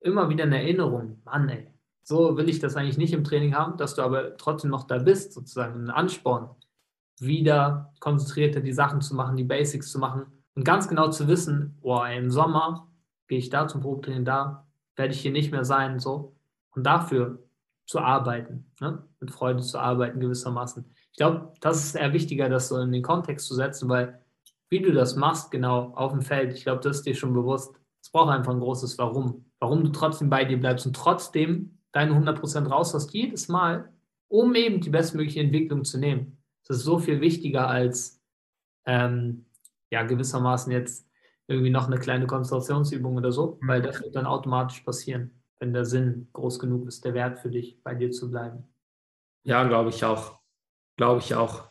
Immer 0.01 0.29
wieder 0.29 0.45
eine 0.45 0.61
Erinnerung, 0.63 1.21
Mann, 1.25 1.49
ey, 1.49 1.73
so 2.03 2.37
will 2.37 2.49
ich 2.49 2.59
das 2.59 2.77
eigentlich 2.77 2.99
nicht 2.99 3.13
im 3.13 3.23
Training 3.25 3.55
haben, 3.55 3.77
dass 3.77 3.95
du 3.95 4.03
aber 4.03 4.37
trotzdem 4.37 4.71
noch 4.71 4.85
da 4.85 4.99
bist, 4.99 5.33
sozusagen 5.33 5.85
ein 5.85 5.91
Ansporn, 5.91 6.51
wieder 7.21 7.93
konzentrierter 8.01 8.61
die 8.61 8.73
Sachen 8.73 9.01
zu 9.01 9.15
machen, 9.15 9.37
die 9.37 9.45
Basics 9.45 9.93
zu 9.93 9.99
machen 9.99 10.27
und 10.55 10.65
ganz 10.65 10.89
genau 10.89 11.11
zu 11.11 11.29
wissen, 11.29 11.79
boah, 11.81 12.09
im 12.09 12.31
Sommer 12.31 12.91
gehe 13.29 13.39
ich 13.39 13.51
da 13.51 13.69
zum 13.69 13.83
Probetraining, 13.83 14.25
da 14.25 14.67
werde 14.97 15.13
ich 15.13 15.21
hier 15.21 15.31
nicht 15.31 15.53
mehr 15.53 15.65
sein, 15.65 16.01
so 16.01 16.35
und 16.75 16.85
dafür 16.85 17.45
zu 17.91 17.99
arbeiten, 17.99 18.71
ne? 18.81 19.03
mit 19.19 19.33
Freude 19.33 19.63
zu 19.63 19.77
arbeiten 19.77 20.21
gewissermaßen. 20.21 20.85
Ich 21.11 21.17
glaube, 21.17 21.53
das 21.61 21.85
ist 21.85 21.97
eher 21.97 22.13
wichtiger, 22.13 22.49
das 22.49 22.69
so 22.69 22.79
in 22.79 22.93
den 22.93 23.03
Kontext 23.03 23.49
zu 23.49 23.57
setzen, 23.57 23.89
weil 23.89 24.25
wie 24.69 24.79
du 24.79 24.93
das 24.93 25.17
machst, 25.17 25.51
genau 25.51 25.93
auf 25.97 26.13
dem 26.13 26.23
Feld, 26.23 26.55
ich 26.55 26.63
glaube, 26.63 26.83
das 26.83 26.99
ist 26.99 27.07
dir 27.07 27.17
schon 27.17 27.35
bewusst. 27.35 27.75
Es 28.01 28.11
braucht 28.11 28.31
einfach 28.31 28.53
ein 28.53 28.61
großes 28.61 28.97
Warum. 28.99 29.45
Warum 29.59 29.83
du 29.83 29.91
trotzdem 29.91 30.31
bei 30.31 30.45
dir 30.45 30.61
bleibst 30.61 30.87
und 30.87 30.95
trotzdem 30.95 31.81
deine 31.91 32.13
100% 32.13 32.69
raus 32.69 32.95
hast, 32.95 33.13
jedes 33.13 33.49
Mal, 33.49 33.93
um 34.29 34.55
eben 34.55 34.81
die 34.81 34.91
bestmögliche 34.91 35.41
Entwicklung 35.41 35.83
zu 35.83 35.99
nehmen. 35.99 36.39
Das 36.69 36.77
ist 36.77 36.85
so 36.85 37.01
viel 37.01 37.21
wichtiger 37.21 37.67
als 37.67 38.23
ähm, 38.87 39.47
ja 39.91 40.05
gewissermaßen 40.05 40.71
jetzt 40.71 41.09
irgendwie 41.49 41.71
noch 41.71 41.89
eine 41.89 41.99
kleine 41.99 42.29
Konzentrationsübung 42.29 43.17
oder 43.17 43.33
so, 43.33 43.59
mhm. 43.61 43.67
weil 43.67 43.83
das 43.83 44.01
wird 44.01 44.15
dann 44.15 44.27
automatisch 44.27 44.81
passieren, 44.83 45.40
wenn 45.61 45.73
der 45.73 45.85
Sinn 45.85 46.29
groß 46.33 46.59
genug 46.59 46.89
ist, 46.89 47.05
der 47.05 47.15
Wert 47.15 47.39
für 47.39 47.51
dich, 47.51 47.81
bei 47.83 47.95
dir 47.95 48.11
zu 48.11 48.31
bleiben. 48.31 48.65
Ja, 49.45 49.63
glaube 49.65 49.91
ich 49.91 50.05
auch. 50.05 50.41
Glaube 50.97 51.21
ich 51.21 51.35
auch. 51.35 51.71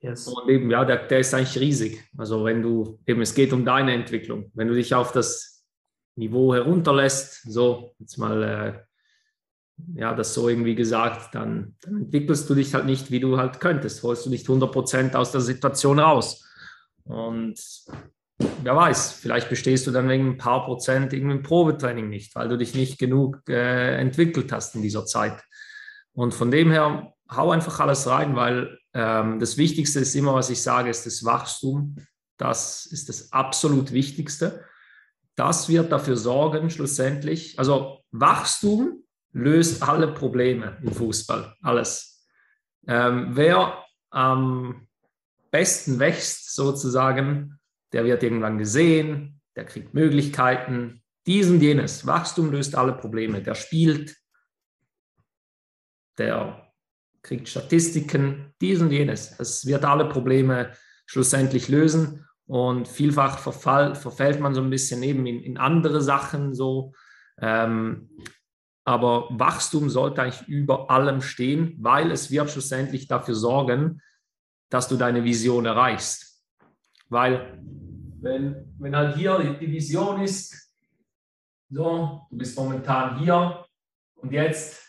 Yes. 0.00 0.26
Und 0.26 0.48
eben, 0.48 0.70
ja, 0.70 0.84
der, 0.84 1.06
der 1.06 1.20
ist 1.20 1.32
eigentlich 1.32 1.58
riesig. 1.58 2.04
Also 2.18 2.44
wenn 2.44 2.60
du, 2.60 2.98
eben, 3.06 3.22
es 3.22 3.34
geht 3.34 3.52
um 3.52 3.64
deine 3.64 3.94
Entwicklung. 3.94 4.50
Wenn 4.54 4.68
du 4.68 4.74
dich 4.74 4.94
auf 4.94 5.12
das 5.12 5.64
Niveau 6.16 6.52
herunterlässt, 6.52 7.42
so 7.44 7.94
jetzt 7.98 8.18
mal 8.18 8.42
äh, 8.42 8.82
ja, 9.94 10.14
das 10.14 10.34
so 10.34 10.48
irgendwie 10.48 10.74
gesagt, 10.74 11.34
dann, 11.34 11.76
dann, 11.82 12.02
entwickelst 12.02 12.48
du 12.50 12.54
dich 12.54 12.74
halt 12.74 12.86
nicht, 12.86 13.10
wie 13.10 13.20
du 13.20 13.38
halt 13.38 13.60
könntest, 13.60 14.02
holst 14.02 14.26
du 14.26 14.30
nicht 14.30 14.46
100% 14.46 15.14
aus 15.14 15.32
der 15.32 15.40
Situation 15.40 15.98
raus. 15.98 16.44
Und 17.04 17.58
wer 18.62 18.76
weiß, 18.76 19.12
vielleicht 19.12 19.48
bestehst 19.48 19.86
du 19.86 19.90
dann 19.90 20.08
wegen 20.08 20.30
ein 20.30 20.38
paar 20.38 20.64
Prozent 20.64 21.12
im 21.12 21.42
Probetraining 21.42 22.08
nicht, 22.08 22.34
weil 22.34 22.48
du 22.48 22.58
dich 22.58 22.74
nicht 22.74 22.98
genug 22.98 23.42
äh, 23.48 23.96
entwickelt 23.96 24.52
hast 24.52 24.74
in 24.74 24.82
dieser 24.82 25.06
Zeit. 25.06 25.42
Und 26.12 26.34
von 26.34 26.50
dem 26.50 26.70
her, 26.70 27.12
hau 27.30 27.50
einfach 27.50 27.80
alles 27.80 28.06
rein, 28.06 28.36
weil 28.36 28.78
ähm, 28.94 29.38
das 29.38 29.56
Wichtigste 29.56 30.00
ist 30.00 30.14
immer, 30.14 30.34
was 30.34 30.50
ich 30.50 30.60
sage, 30.62 30.90
ist 30.90 31.06
das 31.06 31.24
Wachstum. 31.24 31.96
Das 32.36 32.86
ist 32.86 33.08
das 33.08 33.32
absolut 33.32 33.92
Wichtigste 33.92 34.64
das 35.36 35.68
wird 35.68 35.92
dafür 35.92 36.16
sorgen, 36.16 36.70
schlussendlich, 36.70 37.58
also 37.58 38.00
Wachstum 38.10 39.04
löst 39.32 39.82
alle 39.82 40.08
Probleme 40.08 40.76
im 40.82 40.92
Fußball, 40.92 41.56
alles. 41.62 42.26
Ähm, 42.86 43.30
wer 43.30 43.82
am 44.10 44.88
besten 45.50 45.98
wächst, 45.98 46.54
sozusagen, 46.54 47.58
der 47.92 48.04
wird 48.04 48.22
irgendwann 48.22 48.58
gesehen, 48.58 49.40
der 49.56 49.64
kriegt 49.64 49.94
Möglichkeiten, 49.94 51.02
dies 51.26 51.48
und 51.48 51.60
jenes. 51.60 52.06
Wachstum 52.06 52.50
löst 52.50 52.74
alle 52.74 52.94
Probleme. 52.94 53.42
Der 53.42 53.54
spielt, 53.54 54.16
der 56.18 56.72
kriegt 57.22 57.48
Statistiken, 57.48 58.54
dies 58.60 58.80
und 58.80 58.90
jenes. 58.90 59.38
Es 59.38 59.66
wird 59.66 59.84
alle 59.84 60.08
Probleme 60.08 60.72
schlussendlich 61.06 61.68
lösen. 61.68 62.26
Und 62.46 62.88
vielfach 62.88 63.38
verfall, 63.38 63.94
verfällt 63.94 64.40
man 64.40 64.54
so 64.54 64.60
ein 64.60 64.70
bisschen 64.70 65.02
eben 65.02 65.26
in, 65.26 65.40
in 65.40 65.58
andere 65.58 66.02
Sachen 66.02 66.54
so. 66.54 66.92
Ähm, 67.40 68.10
aber 68.84 69.28
Wachstum 69.30 69.88
sollte 69.88 70.22
eigentlich 70.22 70.48
über 70.48 70.90
allem 70.90 71.22
stehen, 71.22 71.76
weil 71.78 72.10
es 72.10 72.30
wird 72.30 72.50
schlussendlich 72.50 73.06
dafür 73.06 73.36
sorgen, 73.36 74.02
dass 74.70 74.88
du 74.88 74.96
deine 74.96 75.22
Vision 75.22 75.66
erreichst. 75.66 76.42
Weil 77.08 77.62
wenn, 78.22 78.74
wenn 78.78 78.96
halt 78.96 79.16
hier 79.16 79.38
die 79.60 79.70
Vision 79.70 80.22
ist, 80.22 80.72
so, 81.68 82.26
du 82.30 82.36
bist 82.36 82.56
momentan 82.56 83.18
hier 83.18 83.64
und 84.16 84.32
jetzt 84.32 84.80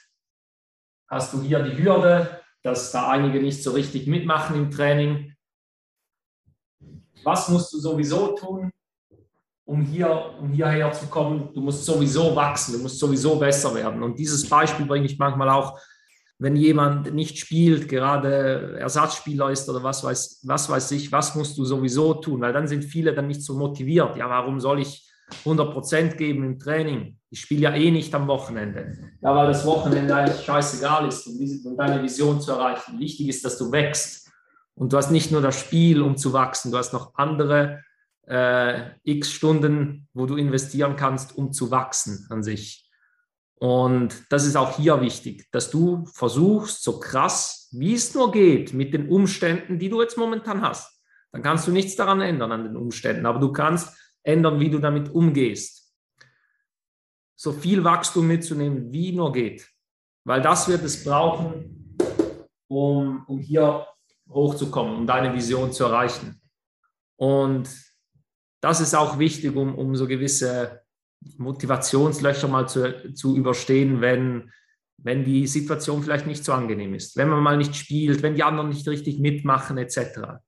hast 1.10 1.34
du 1.34 1.42
hier 1.42 1.64
die 1.64 1.82
Hürde, 1.82 2.42
dass 2.62 2.92
da 2.92 3.10
einige 3.10 3.42
nicht 3.42 3.64
so 3.64 3.72
richtig 3.72 4.08
mitmachen 4.08 4.56
im 4.56 4.72
Training, 4.72 5.34
was 7.24 7.50
musst 7.50 7.74
du 7.74 7.80
sowieso 7.80 8.36
tun, 8.36 8.72
um, 9.66 9.82
hier, 9.82 10.36
um 10.40 10.52
hierher 10.52 10.92
zu 10.92 11.08
kommen? 11.08 11.54
Du 11.54 11.62
musst 11.62 11.86
sowieso 11.86 12.36
wachsen, 12.36 12.74
du 12.74 12.80
musst 12.80 13.00
sowieso 13.00 13.38
besser 13.40 13.74
werden. 13.74 14.04
Und 14.04 14.20
dieses 14.20 14.48
Beispiel 14.48 14.86
bringe 14.86 15.06
ich 15.06 15.18
manchmal 15.18 15.50
auch, 15.50 15.80
wenn 16.44 16.58
jemand 16.58 17.14
nicht 17.14 17.40
spielt, 17.40 17.88
gerade 17.88 18.78
Ersatzspieler 18.78 19.50
ist 19.50 19.70
oder 19.70 19.82
was 19.82 20.04
weiß, 20.04 20.42
was 20.44 20.70
weiß 20.70 20.92
ich, 20.92 21.10
was 21.10 21.36
musst 21.36 21.58
du 21.58 21.64
sowieso 21.64 22.16
tun? 22.16 22.42
Weil 22.42 22.52
dann 22.52 22.68
sind 22.68 22.84
viele 22.84 23.14
dann 23.14 23.28
nicht 23.28 23.42
so 23.42 23.58
motiviert. 23.58 24.18
Ja, 24.18 24.30
warum 24.30 24.60
soll 24.60 24.82
ich 24.82 25.10
100% 25.46 26.18
geben 26.18 26.44
im 26.44 26.60
Training? 26.60 27.18
Ich 27.30 27.40
spiele 27.40 27.62
ja 27.62 27.74
eh 27.74 27.92
nicht 27.92 28.14
am 28.14 28.28
Wochenende. 28.28 28.94
Ja, 29.22 29.34
weil 29.34 29.48
das 29.48 29.66
Wochenende 29.66 30.14
eigentlich 30.14 30.44
scheißegal 30.44 31.08
ist, 31.08 31.26
um, 31.28 31.40
diese, 31.40 31.66
um 31.70 31.78
deine 31.78 32.04
Vision 32.04 32.42
zu 32.42 32.52
erreichen. 32.52 33.00
Wichtig 33.00 33.30
ist, 33.30 33.46
dass 33.46 33.58
du 33.58 33.72
wächst. 33.72 34.30
Und 34.76 34.92
du 34.92 34.98
hast 34.98 35.12
nicht 35.12 35.32
nur 35.32 35.42
das 35.42 35.58
Spiel, 35.58 36.02
um 36.02 36.18
zu 36.18 36.34
wachsen, 36.34 36.72
du 36.72 36.78
hast 36.78 36.92
noch 36.92 37.16
andere 37.16 37.80
äh, 38.28 38.90
x 39.06 39.32
Stunden, 39.32 40.10
wo 40.14 40.26
du 40.26 40.36
investieren 40.36 40.98
kannst, 40.98 41.38
um 41.38 41.54
zu 41.54 41.72
wachsen 41.72 42.28
an 42.30 42.44
sich. 42.44 42.90
Und 43.64 44.26
das 44.30 44.46
ist 44.46 44.58
auch 44.58 44.76
hier 44.76 45.00
wichtig, 45.00 45.48
dass 45.54 45.72
du 45.72 46.04
versuchst, 46.08 46.84
so 46.84 47.00
krass, 47.00 47.70
wie 47.72 47.94
es 47.94 48.14
nur 48.14 48.30
geht, 48.30 48.74
mit 48.74 48.94
den 48.94 49.08
Umständen, 49.08 49.80
die 49.80 49.88
du 49.88 50.02
jetzt 50.02 50.18
momentan 50.18 50.62
hast. 50.62 51.02
Dann 51.32 51.44
kannst 51.44 51.66
du 51.66 51.72
nichts 51.72 51.96
daran 51.96 52.20
ändern 52.20 52.52
an 52.52 52.66
den 52.66 52.76
Umständen, 52.76 53.26
aber 53.26 53.40
du 53.40 53.54
kannst 53.54 53.98
ändern, 54.22 54.60
wie 54.60 54.70
du 54.70 54.80
damit 54.80 55.16
umgehst. 55.16 55.96
So 57.38 57.54
viel 57.54 57.86
Wachstum 57.86 58.28
mitzunehmen, 58.28 58.92
wie 58.92 59.14
nur 59.14 59.32
geht. 59.32 59.66
Weil 60.26 60.42
das 60.42 60.68
wird 60.68 60.84
es 60.84 61.02
brauchen, 61.02 61.96
um, 62.68 63.24
um 63.28 63.40
hier 63.40 63.88
hochzukommen, 64.28 64.94
um 64.94 65.08
deine 65.08 65.34
Vision 65.34 65.72
zu 65.72 65.86
erreichen. 65.86 66.42
Und 67.16 67.70
das 68.60 68.82
ist 68.82 68.94
auch 68.94 69.20
wichtig, 69.20 69.56
um, 69.56 69.74
um 69.74 69.96
so 69.96 70.06
gewisse 70.06 70.83
Motivationslöcher 71.38 72.48
mal 72.48 72.68
zu, 72.68 73.14
zu 73.14 73.36
überstehen, 73.36 74.02
wenn, 74.02 74.52
wenn 74.98 75.24
die 75.24 75.48
Situation 75.48 76.04
vielleicht 76.04 76.28
nicht 76.28 76.44
so 76.44 76.54
angenehm 76.54 76.94
ist, 76.94 77.18
wenn 77.18 77.30
man 77.30 77.42
mal 77.42 77.58
nicht 77.58 77.76
spielt, 77.76 78.22
wenn 78.22 78.36
die 78.36 78.44
anderen 78.44 78.70
nicht 78.70 78.88
richtig 78.88 79.20
mitmachen 79.20 79.78
etc. 79.78 80.40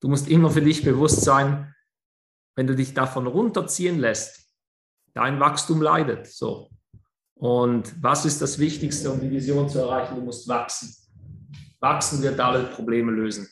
Du 0.00 0.08
musst 0.08 0.28
immer 0.28 0.50
für 0.50 0.62
dich 0.62 0.84
bewusst 0.84 1.22
sein, 1.22 1.74
wenn 2.56 2.66
du 2.66 2.74
dich 2.74 2.94
davon 2.94 3.26
runterziehen 3.26 3.98
lässt, 3.98 4.48
dein 5.14 5.40
Wachstum 5.40 5.82
leidet. 5.82 6.26
So. 6.26 6.70
Und 7.34 7.94
was 8.02 8.24
ist 8.24 8.40
das 8.40 8.58
Wichtigste, 8.58 9.10
um 9.10 9.20
die 9.20 9.30
Vision 9.30 9.68
zu 9.68 9.78
erreichen? 9.80 10.16
Du 10.16 10.22
musst 10.22 10.46
wachsen. 10.48 10.94
Wachsen 11.80 12.22
wird 12.22 12.38
alle 12.40 12.64
Probleme 12.64 13.12
lösen. 13.12 13.48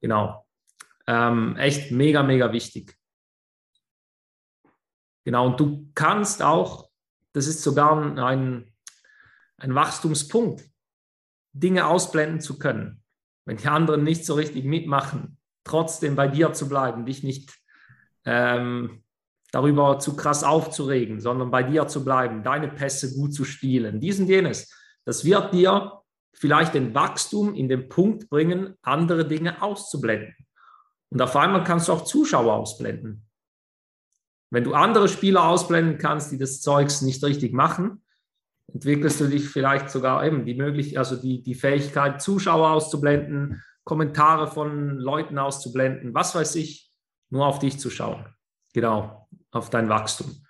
Genau. 0.00 0.46
Ähm, 1.06 1.56
echt 1.56 1.90
mega, 1.90 2.22
mega 2.22 2.52
wichtig. 2.52 2.97
Genau, 5.28 5.48
und 5.48 5.60
du 5.60 5.90
kannst 5.94 6.42
auch, 6.42 6.88
das 7.34 7.48
ist 7.48 7.62
sogar 7.62 8.00
ein, 8.16 8.72
ein 9.58 9.74
Wachstumspunkt, 9.74 10.64
Dinge 11.52 11.86
ausblenden 11.86 12.40
zu 12.40 12.58
können. 12.58 13.02
Wenn 13.44 13.58
die 13.58 13.68
anderen 13.68 14.04
nicht 14.04 14.24
so 14.24 14.32
richtig 14.32 14.64
mitmachen, 14.64 15.36
trotzdem 15.64 16.16
bei 16.16 16.28
dir 16.28 16.54
zu 16.54 16.66
bleiben, 16.66 17.04
dich 17.04 17.24
nicht 17.24 17.52
ähm, 18.24 19.04
darüber 19.52 19.98
zu 19.98 20.16
krass 20.16 20.44
aufzuregen, 20.44 21.20
sondern 21.20 21.50
bei 21.50 21.62
dir 21.62 21.86
zu 21.88 22.06
bleiben, 22.06 22.42
deine 22.42 22.68
Pässe 22.68 23.14
gut 23.14 23.34
zu 23.34 23.44
spielen, 23.44 24.00
dies 24.00 24.18
und 24.18 24.28
jenes. 24.28 24.74
Das 25.04 25.26
wird 25.26 25.52
dir 25.52 26.00
vielleicht 26.32 26.72
den 26.72 26.94
Wachstum 26.94 27.54
in 27.54 27.68
den 27.68 27.90
Punkt 27.90 28.30
bringen, 28.30 28.76
andere 28.80 29.28
Dinge 29.28 29.60
auszublenden. 29.60 30.34
Und 31.10 31.20
auf 31.20 31.36
einmal 31.36 31.64
kannst 31.64 31.88
du 31.88 31.92
auch 31.92 32.04
Zuschauer 32.04 32.54
ausblenden. 32.54 33.27
Wenn 34.50 34.64
du 34.64 34.74
andere 34.74 35.08
Spieler 35.08 35.44
ausblenden 35.44 35.98
kannst, 35.98 36.32
die 36.32 36.38
das 36.38 36.60
Zeugs 36.60 37.02
nicht 37.02 37.22
richtig 37.22 37.52
machen, 37.52 38.02
entwickelst 38.72 39.20
du 39.20 39.26
dich 39.26 39.48
vielleicht 39.48 39.90
sogar 39.90 40.24
eben 40.24 40.44
die 40.44 40.54
Möglichkeit, 40.54 40.98
also 40.98 41.16
die, 41.16 41.42
die 41.42 41.54
Fähigkeit, 41.54 42.22
Zuschauer 42.22 42.70
auszublenden, 42.70 43.62
Kommentare 43.84 44.46
von 44.46 44.98
Leuten 44.98 45.38
auszublenden, 45.38 46.14
was 46.14 46.34
weiß 46.34 46.56
ich, 46.56 46.90
nur 47.30 47.46
auf 47.46 47.58
dich 47.58 47.78
zu 47.78 47.90
schauen. 47.90 48.26
Genau, 48.74 49.28
auf 49.50 49.70
dein 49.70 49.88
Wachstum. 49.88 50.44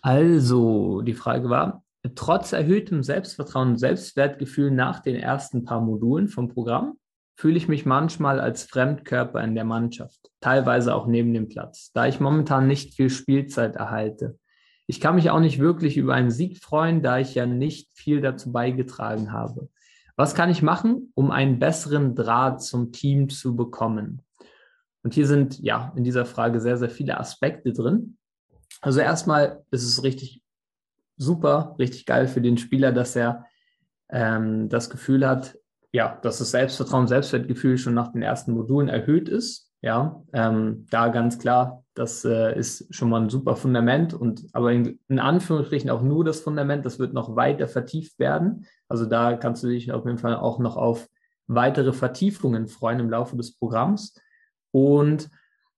Also, 0.00 1.02
die 1.02 1.14
Frage 1.14 1.48
war, 1.48 1.84
trotz 2.14 2.52
erhöhtem 2.52 3.02
Selbstvertrauen 3.02 3.70
und 3.70 3.78
Selbstwertgefühl 3.78 4.70
nach 4.70 5.00
den 5.00 5.16
ersten 5.16 5.64
paar 5.64 5.80
Modulen 5.80 6.28
vom 6.28 6.48
Programm, 6.48 6.98
fühle 7.36 7.56
ich 7.56 7.68
mich 7.68 7.84
manchmal 7.84 8.40
als 8.40 8.64
Fremdkörper 8.64 9.42
in 9.42 9.54
der 9.54 9.64
Mannschaft, 9.64 10.30
teilweise 10.40 10.94
auch 10.94 11.06
neben 11.06 11.34
dem 11.34 11.48
Platz, 11.48 11.90
da 11.92 12.06
ich 12.06 12.20
momentan 12.20 12.66
nicht 12.66 12.94
viel 12.94 13.10
Spielzeit 13.10 13.76
erhalte. 13.76 14.38
Ich 14.86 15.00
kann 15.00 15.14
mich 15.14 15.30
auch 15.30 15.40
nicht 15.40 15.58
wirklich 15.58 15.96
über 15.96 16.14
einen 16.14 16.30
Sieg 16.30 16.62
freuen, 16.62 17.02
da 17.02 17.18
ich 17.18 17.34
ja 17.34 17.46
nicht 17.46 17.90
viel 17.94 18.20
dazu 18.20 18.52
beigetragen 18.52 19.32
habe. 19.32 19.68
Was 20.16 20.34
kann 20.34 20.50
ich 20.50 20.62
machen, 20.62 21.12
um 21.14 21.30
einen 21.30 21.58
besseren 21.58 22.14
Draht 22.14 22.62
zum 22.62 22.92
Team 22.92 23.28
zu 23.28 23.56
bekommen? 23.56 24.22
Und 25.02 25.14
hier 25.14 25.26
sind 25.26 25.58
ja 25.58 25.92
in 25.96 26.04
dieser 26.04 26.24
Frage 26.24 26.60
sehr, 26.60 26.76
sehr 26.76 26.90
viele 26.90 27.18
Aspekte 27.18 27.72
drin. 27.72 28.16
Also 28.80 29.00
erstmal 29.00 29.64
ist 29.70 29.84
es 29.84 30.02
richtig 30.02 30.42
super, 31.16 31.74
richtig 31.78 32.06
geil 32.06 32.28
für 32.28 32.40
den 32.40 32.58
Spieler, 32.58 32.92
dass 32.92 33.16
er 33.16 33.46
ähm, 34.10 34.68
das 34.68 34.90
Gefühl 34.90 35.26
hat, 35.26 35.56
ja, 35.94 36.18
dass 36.22 36.38
das 36.38 36.50
Selbstvertrauen, 36.50 37.06
Selbstwertgefühl 37.06 37.78
schon 37.78 37.94
nach 37.94 38.10
den 38.10 38.20
ersten 38.20 38.52
Modulen 38.52 38.88
erhöht 38.88 39.28
ist. 39.28 39.70
Ja, 39.80 40.24
ähm, 40.32 40.86
da 40.90 41.06
ganz 41.06 41.38
klar, 41.38 41.84
das 41.94 42.24
äh, 42.24 42.58
ist 42.58 42.92
schon 42.92 43.10
mal 43.10 43.20
ein 43.20 43.30
super 43.30 43.54
Fundament 43.54 44.12
und 44.12 44.44
aber 44.54 44.72
in, 44.72 44.98
in, 45.06 45.20
Anführungsstrichen 45.20 45.90
auch 45.90 46.02
nur 46.02 46.24
das 46.24 46.40
Fundament, 46.40 46.84
das 46.84 46.98
wird 46.98 47.12
noch 47.12 47.36
weiter 47.36 47.68
vertieft 47.68 48.18
werden. 48.18 48.66
Also 48.88 49.06
da 49.06 49.36
kannst 49.36 49.62
du 49.62 49.68
dich 49.68 49.92
auf 49.92 50.04
jeden 50.04 50.18
Fall 50.18 50.34
auch 50.34 50.58
noch 50.58 50.76
auf 50.76 51.06
weitere 51.46 51.92
Vertiefungen 51.92 52.66
freuen 52.66 52.98
im 52.98 53.10
Laufe 53.10 53.36
des 53.36 53.56
Programms. 53.56 54.20
Und 54.72 55.30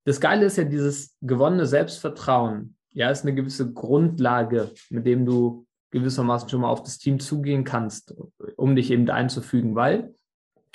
das 0.06 0.18
Geile 0.18 0.46
ist 0.46 0.56
ja 0.56 0.64
dieses 0.64 1.14
gewonnene 1.20 1.66
Selbstvertrauen. 1.66 2.74
Ja, 2.92 3.10
ist 3.10 3.26
eine 3.26 3.34
gewisse 3.34 3.70
Grundlage, 3.70 4.70
mit 4.88 5.04
dem 5.04 5.26
du 5.26 5.65
gewissermaßen 5.90 6.48
schon 6.48 6.60
mal 6.60 6.68
auf 6.68 6.82
das 6.82 6.98
Team 6.98 7.20
zugehen 7.20 7.64
kannst, 7.64 8.14
um 8.56 8.76
dich 8.76 8.90
eben 8.90 9.08
einzufügen, 9.08 9.74
weil 9.74 10.14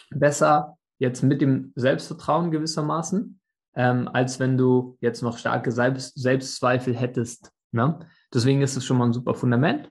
besser 0.10 0.78
jetzt 1.00 1.24
mit 1.24 1.42
dem 1.42 1.74
Selbstvertrauen 1.76 2.52
gewissermaßen, 2.52 3.40
ähm, 3.76 4.08
als 4.08 4.40
wenn 4.40 4.58
du 4.58 4.98
jetzt 5.02 5.22
noch 5.22 5.38
starke 5.38 5.72
Selbst 5.72 6.20
Selbstzweifel 6.20 6.96
hättest. 6.96 7.52
Ne? 7.72 8.00
Deswegen 8.34 8.62
ist 8.62 8.78
es 8.78 8.86
schon 8.86 8.98
mal 8.98 9.06
ein 9.06 9.14
super 9.14 9.34
Fundament. 9.34 9.90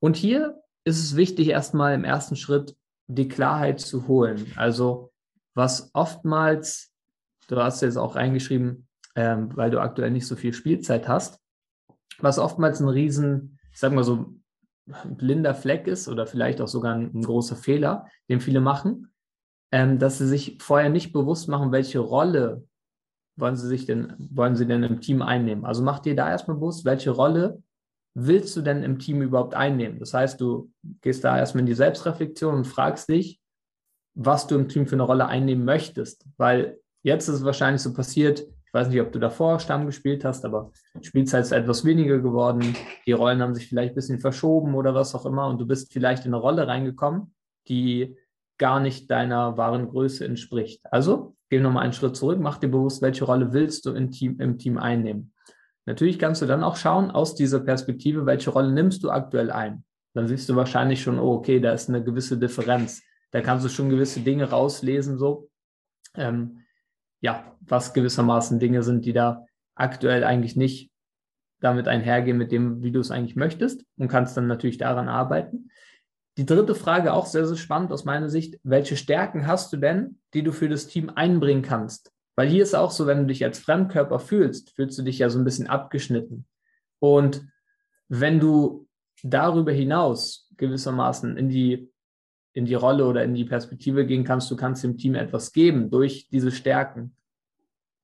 Und 0.00 0.16
hier 0.16 0.60
ist 0.84 1.02
es 1.02 1.16
wichtig, 1.16 1.48
erstmal 1.48 1.94
im 1.94 2.04
ersten 2.04 2.36
Schritt 2.36 2.76
die 3.06 3.28
Klarheit 3.28 3.80
zu 3.80 4.08
holen. 4.08 4.52
Also 4.56 5.12
was 5.54 5.90
oftmals, 5.94 6.92
du 7.48 7.56
hast 7.56 7.82
jetzt 7.82 7.96
auch 7.96 8.16
reingeschrieben, 8.16 8.88
ähm, 9.14 9.50
weil 9.54 9.70
du 9.70 9.80
aktuell 9.80 10.10
nicht 10.10 10.26
so 10.26 10.36
viel 10.36 10.52
Spielzeit 10.52 11.08
hast, 11.08 11.40
was 12.18 12.38
oftmals 12.38 12.80
ein 12.80 12.88
riesen, 12.88 13.58
sag 13.74 13.92
mal 13.92 14.04
so, 14.04 14.34
blinder 15.04 15.54
Fleck 15.54 15.86
ist 15.86 16.08
oder 16.08 16.26
vielleicht 16.26 16.60
auch 16.60 16.68
sogar 16.68 16.94
ein, 16.94 17.10
ein 17.14 17.22
großer 17.22 17.56
Fehler, 17.56 18.06
den 18.28 18.40
viele 18.40 18.60
machen, 18.60 19.12
ähm, 19.72 19.98
dass 19.98 20.18
sie 20.18 20.26
sich 20.26 20.58
vorher 20.60 20.90
nicht 20.90 21.12
bewusst 21.12 21.48
machen, 21.48 21.72
welche 21.72 21.98
Rolle 21.98 22.64
wollen 23.36 23.56
sie 23.56 23.68
sich 23.68 23.86
denn, 23.86 24.14
wollen 24.18 24.56
sie 24.56 24.66
denn 24.66 24.82
im 24.82 25.00
Team 25.00 25.22
einnehmen. 25.22 25.64
Also 25.64 25.82
mach 25.82 26.00
dir 26.00 26.14
da 26.14 26.28
erstmal 26.28 26.56
bewusst, 26.56 26.84
welche 26.84 27.10
Rolle 27.10 27.62
willst 28.14 28.54
du 28.56 28.60
denn 28.60 28.82
im 28.82 28.98
Team 28.98 29.22
überhaupt 29.22 29.54
einnehmen? 29.54 29.98
Das 29.98 30.12
heißt, 30.12 30.40
du 30.40 30.70
gehst 31.00 31.24
da 31.24 31.38
erstmal 31.38 31.60
in 31.60 31.66
die 31.66 31.74
Selbstreflexion 31.74 32.54
und 32.54 32.66
fragst 32.66 33.08
dich, 33.08 33.40
was 34.14 34.46
du 34.46 34.56
im 34.56 34.68
Team 34.68 34.86
für 34.86 34.96
eine 34.96 35.04
Rolle 35.04 35.26
einnehmen 35.26 35.64
möchtest. 35.64 36.26
Weil 36.36 36.78
jetzt 37.02 37.28
ist 37.28 37.36
es 37.36 37.44
wahrscheinlich 37.44 37.80
so 37.80 37.94
passiert, 37.94 38.44
ich 38.72 38.80
weiß 38.80 38.88
nicht, 38.88 39.02
ob 39.02 39.12
du 39.12 39.18
davor 39.18 39.60
Stamm 39.60 39.84
gespielt 39.84 40.24
hast, 40.24 40.46
aber 40.46 40.72
Spielzeit 41.02 41.42
ist 41.42 41.52
etwas 41.52 41.84
weniger 41.84 42.20
geworden. 42.20 42.74
Die 43.06 43.12
Rollen 43.12 43.42
haben 43.42 43.54
sich 43.54 43.68
vielleicht 43.68 43.92
ein 43.92 43.96
bisschen 43.96 44.18
verschoben 44.18 44.74
oder 44.74 44.94
was 44.94 45.14
auch 45.14 45.26
immer. 45.26 45.46
Und 45.48 45.60
du 45.60 45.66
bist 45.66 45.92
vielleicht 45.92 46.24
in 46.24 46.32
eine 46.32 46.40
Rolle 46.40 46.66
reingekommen, 46.66 47.34
die 47.68 48.16
gar 48.56 48.80
nicht 48.80 49.10
deiner 49.10 49.58
wahren 49.58 49.88
Größe 49.88 50.24
entspricht. 50.24 50.80
Also 50.90 51.36
geh 51.50 51.60
nochmal 51.60 51.84
einen 51.84 51.92
Schritt 51.92 52.16
zurück, 52.16 52.38
mach 52.40 52.56
dir 52.56 52.68
bewusst, 52.68 53.02
welche 53.02 53.26
Rolle 53.26 53.52
willst 53.52 53.84
du 53.84 53.92
im 53.92 54.10
Team, 54.10 54.40
im 54.40 54.56
Team 54.56 54.78
einnehmen. 54.78 55.34
Natürlich 55.84 56.18
kannst 56.18 56.40
du 56.40 56.46
dann 56.46 56.64
auch 56.64 56.76
schauen, 56.76 57.10
aus 57.10 57.34
dieser 57.34 57.60
Perspektive, 57.60 58.24
welche 58.24 58.48
Rolle 58.48 58.72
nimmst 58.72 59.04
du 59.04 59.10
aktuell 59.10 59.50
ein. 59.50 59.84
Dann 60.14 60.28
siehst 60.28 60.48
du 60.48 60.56
wahrscheinlich 60.56 61.02
schon, 61.02 61.18
oh, 61.18 61.34
okay, 61.34 61.60
da 61.60 61.72
ist 61.72 61.90
eine 61.90 62.02
gewisse 62.02 62.38
Differenz. 62.38 63.02
Da 63.32 63.42
kannst 63.42 63.66
du 63.66 63.68
schon 63.68 63.90
gewisse 63.90 64.20
Dinge 64.20 64.48
rauslesen, 64.48 65.18
so. 65.18 65.50
Ähm, 66.14 66.60
ja, 67.22 67.56
was 67.60 67.94
gewissermaßen 67.94 68.58
Dinge 68.58 68.82
sind, 68.82 69.06
die 69.06 69.14
da 69.14 69.46
aktuell 69.74 70.24
eigentlich 70.24 70.56
nicht 70.56 70.90
damit 71.60 71.88
einhergehen 71.88 72.36
mit 72.36 72.52
dem, 72.52 72.82
wie 72.82 72.90
du 72.90 73.00
es 73.00 73.10
eigentlich 73.10 73.36
möchtest 73.36 73.84
und 73.96 74.08
kannst 74.08 74.36
dann 74.36 74.48
natürlich 74.48 74.76
daran 74.76 75.08
arbeiten. 75.08 75.70
Die 76.36 76.46
dritte 76.46 76.74
Frage, 76.74 77.12
auch 77.12 77.26
sehr, 77.26 77.46
sehr 77.46 77.56
spannend 77.56 77.92
aus 77.92 78.04
meiner 78.04 78.28
Sicht, 78.28 78.58
welche 78.64 78.96
Stärken 78.96 79.46
hast 79.46 79.72
du 79.72 79.76
denn, 79.76 80.18
die 80.34 80.42
du 80.42 80.50
für 80.50 80.68
das 80.68 80.88
Team 80.88 81.10
einbringen 81.14 81.62
kannst? 81.62 82.10
Weil 82.34 82.48
hier 82.48 82.62
ist 82.62 82.74
auch 82.74 82.90
so, 82.90 83.06
wenn 83.06 83.18
du 83.18 83.26
dich 83.26 83.44
als 83.44 83.60
Fremdkörper 83.60 84.18
fühlst, 84.18 84.70
fühlst 84.74 84.98
du 84.98 85.02
dich 85.02 85.18
ja 85.18 85.30
so 85.30 85.38
ein 85.38 85.44
bisschen 85.44 85.68
abgeschnitten. 85.68 86.46
Und 86.98 87.46
wenn 88.08 88.40
du 88.40 88.88
darüber 89.22 89.72
hinaus 89.72 90.48
gewissermaßen 90.56 91.36
in 91.36 91.48
die 91.48 91.91
in 92.52 92.64
die 92.66 92.74
Rolle 92.74 93.06
oder 93.06 93.24
in 93.24 93.34
die 93.34 93.44
Perspektive 93.44 94.06
gehen 94.06 94.24
kannst, 94.24 94.50
du 94.50 94.56
kannst 94.56 94.84
dem 94.84 94.98
Team 94.98 95.14
etwas 95.14 95.52
geben 95.52 95.90
durch 95.90 96.28
diese 96.30 96.50
Stärken, 96.50 97.16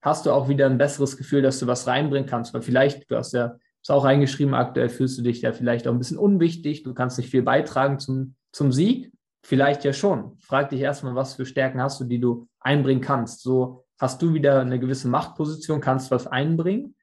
hast 0.01 0.27
du 0.27 0.33
auch 0.33 0.49
wieder 0.49 0.67
ein 0.67 0.79
besseres 0.79 1.17
Gefühl, 1.17 1.43
dass 1.43 1.59
du 1.59 1.67
was 1.67 1.87
reinbringen 1.87 2.29
kannst. 2.29 2.55
Weil 2.55 2.63
vielleicht, 2.63 3.11
du 3.11 3.17
hast 3.17 3.33
ja 3.33 3.57
es 3.83 3.91
auch 3.91 4.05
reingeschrieben, 4.05 4.55
aktuell 4.55 4.89
fühlst 4.89 5.19
du 5.19 5.23
dich 5.23 5.43
ja 5.43 5.53
vielleicht 5.53 5.87
auch 5.87 5.93
ein 5.93 5.99
bisschen 5.99 6.19
unwichtig, 6.19 6.83
du 6.83 6.95
kannst 6.95 7.19
nicht 7.19 7.31
viel 7.31 7.43
beitragen 7.43 7.99
zum, 7.99 8.35
zum 8.53 8.73
Sieg. 8.73 9.13
Vielleicht 9.45 9.85
ja 9.85 9.93
schon. 9.93 10.37
Frag 10.41 10.71
dich 10.71 10.81
erstmal, 10.81 11.15
was 11.15 11.35
für 11.35 11.47
Stärken 11.47 11.81
hast 11.81 12.01
du, 12.01 12.05
die 12.05 12.21
du 12.21 12.49
einbringen 12.61 13.01
kannst. 13.01 13.43
So 13.43 13.85
hast 13.99 14.21
du 14.21 14.35
wieder 14.35 14.61
eine 14.61 14.79
gewisse 14.79 15.09
Machtposition, 15.09 15.81
kannst 15.81 16.11
was 16.11 16.27
einbringen, 16.27 16.97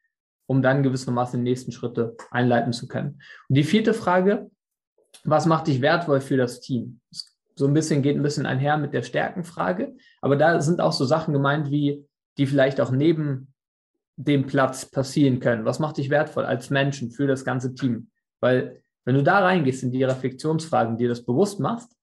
um 0.46 0.62
dann 0.62 0.84
gewissermaßen 0.84 1.40
die 1.40 1.50
nächsten 1.50 1.72
Schritte 1.72 2.16
einleiten 2.32 2.74
zu 2.74 2.88
können. 2.88 3.22
Und 3.50 3.56
die 3.56 3.64
vierte 3.64 3.94
Frage, 3.94 4.52
was 5.24 5.46
macht 5.46 5.68
dich 5.68 5.82
wertvoll 5.82 6.22
für 6.22 6.38
das 6.38 6.60
Team? 6.60 7.00
Das 7.10 7.35
so 7.56 7.66
ein 7.66 7.74
bisschen 7.74 8.02
geht 8.02 8.16
ein 8.16 8.24
bisschen 8.24 8.46
einher 8.46 8.78
mit 8.78 8.94
der 8.94 9.04
Stärkenfrage. 9.04 9.96
Aber 10.22 10.36
da 10.36 10.62
sind 10.62 10.82
auch 10.82 10.92
so 10.92 11.06
Sachen 11.06 11.34
gemeint, 11.34 11.72
wie 11.72 12.06
die 12.38 12.48
vielleicht 12.48 12.82
auch 12.82 12.92
neben 12.92 13.54
dem 14.18 14.46
Platz 14.46 14.86
passieren 14.86 15.40
können. 15.40 15.66
Was 15.66 15.80
macht 15.80 15.98
dich 15.98 16.10
wertvoll 16.10 16.46
als 16.46 16.70
Menschen 16.70 17.12
für 17.12 17.28
das 17.28 17.46
ganze 17.46 17.74
Team? 17.74 18.10
Weil 18.42 18.82
wenn 19.06 19.16
du 19.16 19.24
da 19.24 19.40
reingehst 19.40 19.84
in 19.84 19.92
die 19.92 20.04
Reflexionsfragen, 20.04 20.98
dir 20.98 21.10
das 21.10 21.26
bewusst 21.26 21.60
machst, 21.60 21.96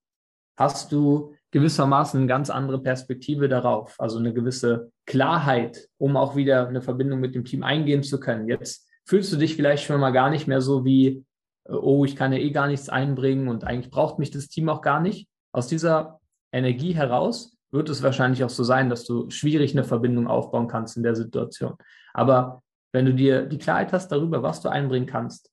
hast 0.57 0.91
du 0.91 1.33
gewissermaßen 1.51 2.19
eine 2.19 2.27
ganz 2.27 2.49
andere 2.49 2.81
Perspektive 2.81 3.47
darauf, 3.47 3.99
also 3.99 4.17
eine 4.17 4.33
gewisse 4.33 4.91
Klarheit, 5.05 5.87
um 5.97 6.17
auch 6.17 6.35
wieder 6.35 6.67
eine 6.67 6.81
Verbindung 6.81 7.19
mit 7.19 7.35
dem 7.35 7.45
Team 7.45 7.63
eingehen 7.63 8.03
zu 8.03 8.19
können. 8.19 8.47
Jetzt 8.47 8.87
fühlst 9.05 9.31
du 9.33 9.37
dich 9.37 9.55
vielleicht 9.55 9.83
schon 9.83 9.99
mal 9.99 10.11
gar 10.11 10.29
nicht 10.29 10.47
mehr 10.47 10.61
so 10.61 10.85
wie 10.85 11.25
oh, 11.65 12.05
ich 12.05 12.15
kann 12.15 12.33
ja 12.33 12.39
eh 12.39 12.51
gar 12.51 12.67
nichts 12.67 12.89
einbringen 12.89 13.47
und 13.47 13.63
eigentlich 13.63 13.91
braucht 13.91 14.19
mich 14.19 14.31
das 14.31 14.49
Team 14.49 14.69
auch 14.69 14.81
gar 14.81 14.99
nicht. 14.99 15.27
Aus 15.53 15.67
dieser 15.67 16.19
Energie 16.51 16.93
heraus 16.93 17.55
wird 17.71 17.89
es 17.89 18.03
wahrscheinlich 18.03 18.43
auch 18.43 18.49
so 18.49 18.63
sein, 18.63 18.89
dass 18.89 19.05
du 19.05 19.29
schwierig 19.29 19.71
eine 19.73 19.83
Verbindung 19.83 20.27
aufbauen 20.27 20.67
kannst 20.67 20.97
in 20.97 21.03
der 21.03 21.15
Situation. 21.15 21.75
Aber 22.13 22.61
wenn 22.91 23.05
du 23.05 23.13
dir 23.13 23.45
die 23.45 23.57
Klarheit 23.57 23.93
hast 23.93 24.09
darüber, 24.09 24.43
was 24.43 24.61
du 24.61 24.69
einbringen 24.69 25.07
kannst, 25.07 25.51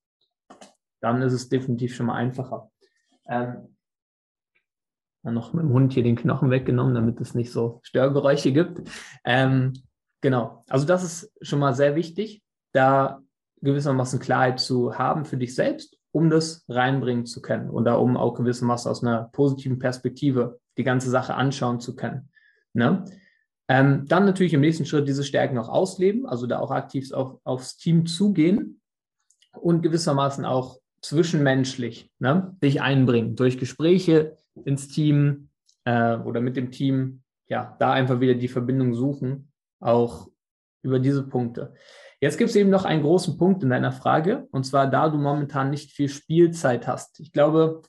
dann 1.01 1.23
ist 1.23 1.33
es 1.33 1.49
definitiv 1.49 1.95
schon 1.95 2.07
mal 2.07 2.15
einfacher. 2.15 2.71
Ähm, 3.29 3.77
noch 5.23 5.53
mit 5.53 5.65
dem 5.65 5.73
Hund 5.73 5.93
hier 5.93 6.03
den 6.03 6.17
Knochen 6.17 6.51
weggenommen, 6.51 6.95
damit 6.95 7.21
es 7.21 7.35
nicht 7.35 7.53
so 7.53 7.81
Störgeräusche 7.83 8.53
gibt. 8.53 8.89
Ähm, 9.25 9.75
genau, 10.21 10.65
also 10.69 10.87
das 10.87 11.05
ist 11.05 11.33
schon 11.43 11.59
mal 11.59 11.75
sehr 11.75 11.95
wichtig, 11.95 12.43
da 12.73 13.21
gewissermaßen 13.63 14.21
Klarheit 14.21 14.61
zu 14.61 14.99
haben 14.99 15.25
für 15.27 15.37
dich 15.37 15.55
selbst, 15.55 16.00
um 16.13 16.31
das 16.31 16.65
reinbringen 16.69 17.27
zu 17.27 17.41
können 17.41 17.71
oder 17.71 18.01
um 18.01 18.17
auch 18.17 18.35
gewissermaßen 18.35 18.91
aus 18.91 19.03
einer 19.03 19.31
positiven 19.33 19.79
Perspektive 19.79 20.61
die 20.77 20.85
ganze 20.85 21.11
Sache 21.11 21.35
anschauen 21.35 21.81
zu 21.81 21.95
können. 21.95 22.29
Ne? 22.73 23.05
Ähm, 23.69 24.07
dann 24.09 24.25
natürlich 24.25 24.53
im 24.55 24.61
nächsten 24.61 24.85
Schritt 24.85 25.07
diese 25.07 25.25
Stärken 25.25 25.59
auch 25.59 25.69
ausleben, 25.69 26.27
also 26.27 26.47
da 26.47 26.59
auch 26.59 26.73
aktiv 26.73 27.13
auf, 27.13 27.39
aufs 27.45 27.77
Team 27.77 28.07
zugehen 28.07 28.81
und 29.53 29.83
gewissermaßen 29.83 30.45
auch 30.45 30.81
zwischenmenschlich 31.03 32.11
ne, 32.19 32.57
sich 32.61 32.83
einbringen 32.83 33.37
durch 33.37 33.59
Gespräche 33.59 34.37
ins 34.65 34.89
Team 34.89 35.51
äh, 35.85 36.17
oder 36.17 36.41
mit 36.41 36.57
dem 36.57 36.71
Team, 36.71 37.23
ja, 37.47 37.77
da 37.79 37.93
einfach 37.93 38.21
wieder 38.21 38.35
die 38.35 38.49
Verbindung 38.49 38.95
suchen, 38.95 39.53
auch 39.81 40.29
über 40.83 40.99
diese 40.99 41.23
Punkte. 41.23 41.75
Jetzt 42.21 42.37
gibt 42.37 42.51
es 42.51 42.57
eben 42.57 42.71
noch 42.71 42.85
einen 42.85 43.03
großen 43.03 43.39
Punkt 43.39 43.63
in 43.63 43.71
deiner 43.71 43.93
Frage, 43.93 44.47
und 44.51 44.65
zwar 44.65 44.87
da 44.87 45.09
du 45.09 45.17
momentan 45.17 45.71
nicht 45.71 45.93
viel 45.93 46.09
Spielzeit 46.09 46.87
hast. 46.87 47.19
Ich 47.21 47.33
glaube, 47.33 47.83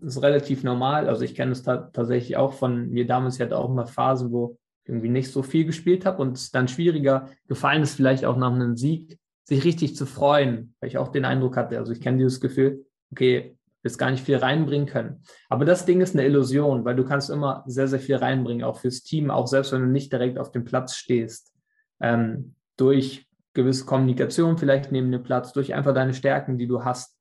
das 0.00 0.16
ist 0.16 0.22
relativ 0.22 0.64
normal. 0.64 1.08
Also 1.08 1.22
ich 1.22 1.34
kenne 1.34 1.52
es 1.52 1.62
tatsächlich 1.62 2.36
auch 2.36 2.54
von 2.54 2.90
mir 2.90 3.06
damals. 3.06 3.36
Ich 3.36 3.40
hatte 3.40 3.56
auch 3.56 3.68
mal 3.68 3.86
Phasen, 3.86 4.32
wo 4.32 4.58
irgendwie 4.84 5.08
nicht 5.08 5.30
so 5.30 5.42
viel 5.42 5.64
gespielt 5.64 6.06
habe 6.06 6.22
und 6.22 6.36
es 6.36 6.50
dann 6.50 6.66
schwieriger 6.66 7.28
gefallen 7.46 7.82
ist, 7.82 7.94
vielleicht 7.94 8.24
auch 8.24 8.36
nach 8.36 8.52
einem 8.52 8.76
Sieg, 8.76 9.18
sich 9.44 9.64
richtig 9.64 9.96
zu 9.96 10.06
freuen, 10.06 10.74
weil 10.80 10.88
ich 10.88 10.98
auch 10.98 11.08
den 11.08 11.24
Eindruck 11.24 11.56
hatte, 11.56 11.78
also 11.78 11.92
ich 11.92 12.00
kenne 12.00 12.18
dieses 12.18 12.40
Gefühl, 12.40 12.84
okay, 13.12 13.56
jetzt 13.82 13.98
gar 13.98 14.10
nicht 14.10 14.24
viel 14.24 14.36
reinbringen 14.36 14.86
können. 14.86 15.22
Aber 15.48 15.64
das 15.64 15.86
Ding 15.86 16.00
ist 16.00 16.14
eine 16.14 16.26
Illusion, 16.26 16.84
weil 16.84 16.96
du 16.96 17.04
kannst 17.04 17.30
immer 17.30 17.64
sehr, 17.66 17.86
sehr 17.86 18.00
viel 18.00 18.16
reinbringen, 18.16 18.64
auch 18.64 18.80
fürs 18.80 19.02
Team, 19.02 19.30
auch 19.30 19.46
selbst 19.46 19.72
wenn 19.72 19.82
du 19.82 19.86
nicht 19.86 20.12
direkt 20.12 20.38
auf 20.38 20.50
dem 20.50 20.64
Platz 20.64 20.96
stehst. 20.96 21.54
Ähm, 22.00 22.54
durch 22.76 23.27
gewisse 23.58 23.84
Kommunikation 23.84 24.56
vielleicht 24.56 24.92
neben 24.92 25.10
dem 25.10 25.24
Platz, 25.24 25.52
durch 25.52 25.74
einfach 25.74 25.92
deine 25.92 26.14
Stärken, 26.14 26.58
die 26.58 26.68
du 26.68 26.84
hast. 26.84 27.18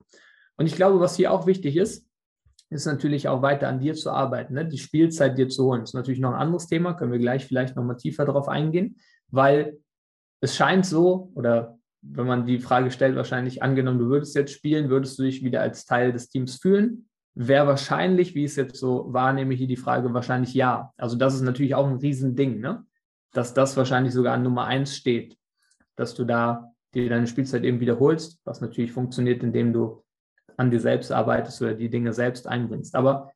Und 0.56 0.68
ich 0.68 0.76
glaube, 0.76 1.00
was 1.00 1.16
hier 1.16 1.32
auch 1.32 1.48
wichtig 1.48 1.76
ist, 1.76 2.08
ist 2.70 2.86
natürlich 2.86 3.28
auch 3.28 3.42
weiter 3.42 3.68
an 3.68 3.80
dir 3.80 3.96
zu 3.96 4.12
arbeiten, 4.12 4.54
ne? 4.54 4.66
die 4.66 4.78
Spielzeit 4.78 5.38
dir 5.38 5.50
zu 5.50 5.66
holen. 5.66 5.82
Das 5.82 5.92
ist 5.92 5.96
natürlich 5.96 6.20
noch 6.20 6.34
ein 6.34 6.40
anderes 6.40 6.68
Thema, 6.68 6.94
können 6.94 7.12
wir 7.12 7.20
gleich 7.20 7.46
vielleicht 7.46 7.76
nochmal 7.76 7.98
tiefer 7.98 8.24
darauf 8.24 8.50
eingehen, 8.50 8.98
weil 9.30 9.80
es 10.40 10.56
scheint 10.56 10.86
so, 10.86 11.32
oder 11.34 11.80
wenn 12.02 12.28
man 12.28 12.46
die 12.46 12.60
Frage 12.60 12.92
stellt, 12.92 13.16
wahrscheinlich 13.16 13.64
angenommen, 13.64 13.98
du 13.98 14.10
würdest 14.10 14.36
jetzt 14.36 14.54
spielen, 14.54 14.90
würdest 14.90 15.18
du 15.18 15.24
dich 15.24 15.44
wieder 15.44 15.62
als 15.62 15.86
Teil 15.86 16.12
des 16.12 16.30
Teams 16.30 16.58
fühlen? 16.58 17.10
Wäre 17.34 17.66
wahrscheinlich, 17.66 18.36
wie 18.36 18.46
ich 18.46 18.52
es 18.52 18.58
jetzt 18.58 18.76
so 18.78 19.12
wahrnehme, 19.12 19.56
hier 19.56 19.68
die 19.68 19.76
Frage 19.76 20.14
wahrscheinlich 20.14 20.54
ja. 20.54 20.92
Also 20.98 21.16
das 21.16 21.34
ist 21.34 21.42
natürlich 21.42 21.74
auch 21.74 21.88
ein 21.88 21.98
Riesending, 21.98 22.60
ne? 22.60 22.86
dass 23.32 23.56
das 23.56 23.76
wahrscheinlich 23.76 24.14
sogar 24.14 24.36
an 24.36 24.44
Nummer 24.44 24.66
eins 24.66 24.96
steht, 24.96 25.38
dass 25.98 26.16
du 26.16 26.24
da 26.24 26.72
dir 26.94 27.10
deine 27.10 27.28
Spielzeit 27.28 27.64
eben 27.64 27.80
wiederholst, 27.82 28.40
was 28.46 28.62
natürlich 28.62 28.94
funktioniert, 28.94 29.44
indem 29.44 29.74
du 29.74 30.04
an 30.56 30.72
dir 30.72 30.80
selbst 30.80 31.12
arbeitest 31.12 31.62
oder 31.62 31.74
die 31.74 31.90
Dinge 31.90 32.14
selbst 32.14 32.48
einbringst. 32.48 32.96
Aber 32.96 33.34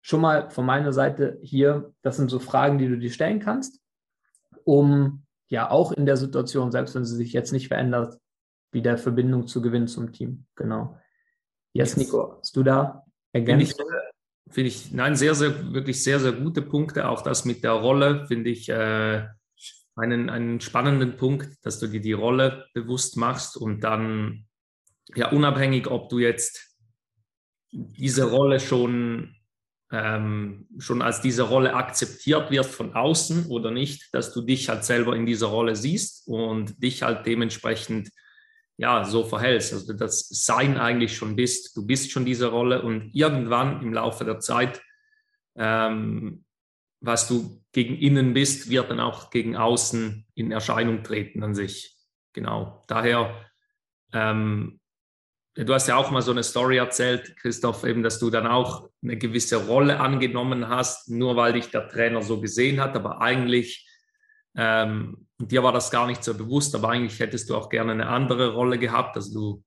schon 0.00 0.20
mal 0.20 0.50
von 0.50 0.66
meiner 0.66 0.92
Seite 0.92 1.38
hier, 1.42 1.92
das 2.02 2.16
sind 2.16 2.30
so 2.30 2.38
Fragen, 2.38 2.78
die 2.78 2.88
du 2.88 2.98
dir 2.98 3.10
stellen 3.10 3.40
kannst, 3.40 3.80
um 4.64 5.24
ja 5.48 5.70
auch 5.70 5.92
in 5.92 6.06
der 6.06 6.16
Situation, 6.16 6.72
selbst 6.72 6.94
wenn 6.94 7.04
sie 7.04 7.16
sich 7.16 7.32
jetzt 7.32 7.52
nicht 7.52 7.68
verändert, 7.68 8.18
wieder 8.72 8.98
Verbindung 8.98 9.46
zu 9.46 9.62
gewinnen 9.62 9.86
zum 9.86 10.12
Team. 10.12 10.46
Genau. 10.56 10.98
Yes, 11.72 11.96
Nico, 11.96 12.38
hast 12.38 12.56
du 12.56 12.62
da 12.62 13.04
ergänzt? 13.32 13.76
Finde 13.76 13.88
ich, 14.46 14.54
find 14.54 14.66
ich, 14.66 14.92
nein, 14.92 15.14
sehr, 15.14 15.34
sehr, 15.34 15.72
wirklich 15.72 16.02
sehr, 16.02 16.18
sehr 16.18 16.32
gute 16.32 16.62
Punkte. 16.62 17.08
Auch 17.08 17.22
das 17.22 17.44
mit 17.44 17.62
der 17.62 17.72
Rolle 17.72 18.26
finde 18.26 18.50
ich 18.50 18.68
äh, 18.68 19.26
einen, 19.96 20.30
einen 20.30 20.60
spannenden 20.60 21.16
Punkt, 21.16 21.48
dass 21.62 21.78
du 21.78 21.86
dir 21.86 22.00
die 22.00 22.12
Rolle 22.12 22.66
bewusst 22.74 23.16
machst 23.16 23.56
und 23.56 23.82
dann, 23.82 24.46
ja, 25.14 25.30
unabhängig, 25.30 25.86
ob 25.86 26.08
du 26.08 26.18
jetzt 26.18 26.76
diese 27.70 28.30
Rolle 28.30 28.60
schon 28.60 29.36
ähm, 29.94 30.66
schon 30.78 31.02
als 31.02 31.20
diese 31.20 31.42
Rolle 31.42 31.74
akzeptiert 31.74 32.50
wird 32.50 32.66
von 32.66 32.94
außen 32.94 33.46
oder 33.46 33.70
nicht, 33.70 34.12
dass 34.12 34.32
du 34.32 34.40
dich 34.40 34.68
halt 34.68 34.84
selber 34.84 35.14
in 35.14 35.26
dieser 35.26 35.48
Rolle 35.48 35.76
siehst 35.76 36.26
und 36.26 36.82
dich 36.82 37.02
halt 37.02 37.26
dementsprechend 37.26 38.10
ja 38.76 39.04
so 39.04 39.24
verhältst, 39.24 39.72
also 39.72 39.92
das 39.92 40.28
Sein 40.28 40.78
eigentlich 40.78 41.16
schon 41.16 41.36
bist. 41.36 41.76
Du 41.76 41.86
bist 41.86 42.10
schon 42.10 42.24
diese 42.24 42.48
Rolle 42.48 42.82
und 42.82 43.10
irgendwann 43.14 43.82
im 43.82 43.92
Laufe 43.92 44.24
der 44.24 44.40
Zeit, 44.40 44.82
ähm, 45.56 46.43
was 47.04 47.28
du 47.28 47.62
gegen 47.72 47.96
innen 47.96 48.34
bist, 48.34 48.70
wird 48.70 48.90
dann 48.90 49.00
auch 49.00 49.30
gegen 49.30 49.56
außen 49.56 50.26
in 50.34 50.52
Erscheinung 50.52 51.02
treten 51.02 51.42
an 51.42 51.54
sich. 51.54 51.96
Genau. 52.32 52.84
Daher 52.88 53.50
ähm, 54.12 54.80
Du 55.56 55.72
hast 55.72 55.86
ja 55.86 55.96
auch 55.96 56.10
mal 56.10 56.20
so 56.20 56.32
eine 56.32 56.42
Story 56.42 56.78
erzählt, 56.78 57.36
Christoph, 57.36 57.84
eben, 57.84 58.02
dass 58.02 58.18
du 58.18 58.28
dann 58.28 58.48
auch 58.48 58.90
eine 59.04 59.16
gewisse 59.16 59.68
Rolle 59.68 60.00
angenommen 60.00 60.68
hast, 60.68 61.10
nur 61.10 61.36
weil 61.36 61.52
dich 61.52 61.70
der 61.70 61.88
Trainer 61.88 62.22
so 62.22 62.40
gesehen 62.40 62.80
hat, 62.80 62.96
aber 62.96 63.20
eigentlich, 63.20 63.88
ähm, 64.56 65.28
dir 65.38 65.62
war 65.62 65.70
das 65.70 65.92
gar 65.92 66.08
nicht 66.08 66.24
so 66.24 66.34
bewusst, 66.34 66.74
aber 66.74 66.88
eigentlich 66.88 67.20
hättest 67.20 67.48
du 67.48 67.56
auch 67.56 67.68
gerne 67.68 67.92
eine 67.92 68.08
andere 68.08 68.52
Rolle 68.52 68.80
gehabt, 68.80 69.14
also 69.14 69.32
du, 69.32 69.64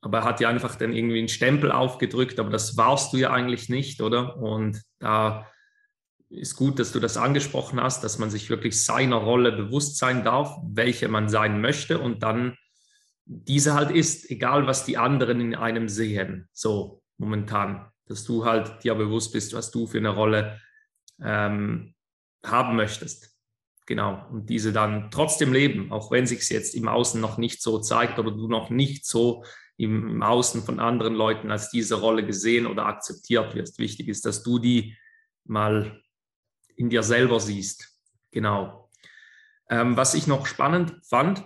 aber 0.00 0.18
er 0.18 0.24
hat 0.24 0.40
dir 0.40 0.48
einfach 0.48 0.74
dann 0.74 0.92
irgendwie 0.92 1.20
einen 1.20 1.28
Stempel 1.28 1.70
aufgedrückt, 1.70 2.40
aber 2.40 2.50
das 2.50 2.76
warst 2.76 3.12
du 3.12 3.18
ja 3.18 3.30
eigentlich 3.30 3.68
nicht, 3.68 4.02
oder? 4.02 4.36
Und 4.38 4.82
da 4.98 5.48
ist 6.30 6.56
gut, 6.56 6.78
dass 6.78 6.92
du 6.92 7.00
das 7.00 7.16
angesprochen 7.16 7.80
hast, 7.80 8.02
dass 8.02 8.18
man 8.18 8.30
sich 8.30 8.50
wirklich 8.50 8.84
seiner 8.84 9.16
Rolle 9.16 9.52
bewusst 9.52 9.98
sein 9.98 10.24
darf, 10.24 10.58
welche 10.64 11.08
man 11.08 11.28
sein 11.28 11.60
möchte 11.60 11.98
und 11.98 12.22
dann 12.22 12.56
diese 13.26 13.74
halt 13.74 13.90
ist, 13.90 14.30
egal 14.30 14.66
was 14.66 14.84
die 14.84 14.98
anderen 14.98 15.40
in 15.40 15.54
einem 15.54 15.88
sehen, 15.88 16.48
so 16.52 17.02
momentan, 17.16 17.90
dass 18.06 18.24
du 18.24 18.44
halt 18.44 18.84
dir 18.84 18.94
bewusst 18.94 19.32
bist, 19.32 19.54
was 19.54 19.70
du 19.70 19.86
für 19.86 19.98
eine 19.98 20.10
Rolle 20.10 20.60
ähm, 21.22 21.94
haben 22.44 22.76
möchtest. 22.76 23.34
Genau. 23.86 24.26
Und 24.30 24.48
diese 24.48 24.72
dann 24.72 25.10
trotzdem 25.10 25.52
leben, 25.52 25.92
auch 25.92 26.10
wenn 26.10 26.26
sich 26.26 26.40
es 26.40 26.48
jetzt 26.48 26.74
im 26.74 26.88
Außen 26.88 27.20
noch 27.20 27.38
nicht 27.38 27.62
so 27.62 27.78
zeigt 27.78 28.18
oder 28.18 28.30
du 28.30 28.48
noch 28.48 28.70
nicht 28.70 29.06
so 29.06 29.44
im, 29.76 30.08
im 30.08 30.22
Außen 30.22 30.62
von 30.62 30.80
anderen 30.80 31.14
Leuten 31.14 31.50
als 31.50 31.70
diese 31.70 31.96
Rolle 31.96 32.24
gesehen 32.24 32.66
oder 32.66 32.86
akzeptiert 32.86 33.54
wirst. 33.54 33.78
Wichtig 33.78 34.08
ist, 34.08 34.24
dass 34.24 34.42
du 34.42 34.58
die 34.58 34.96
mal 35.44 36.00
in 36.76 36.90
dir 36.90 37.02
selber 37.02 37.40
siehst. 37.40 37.92
Genau. 38.30 38.90
Ähm, 39.68 39.96
was 39.96 40.14
ich 40.14 40.26
noch 40.26 40.46
spannend 40.46 40.94
fand, 41.08 41.44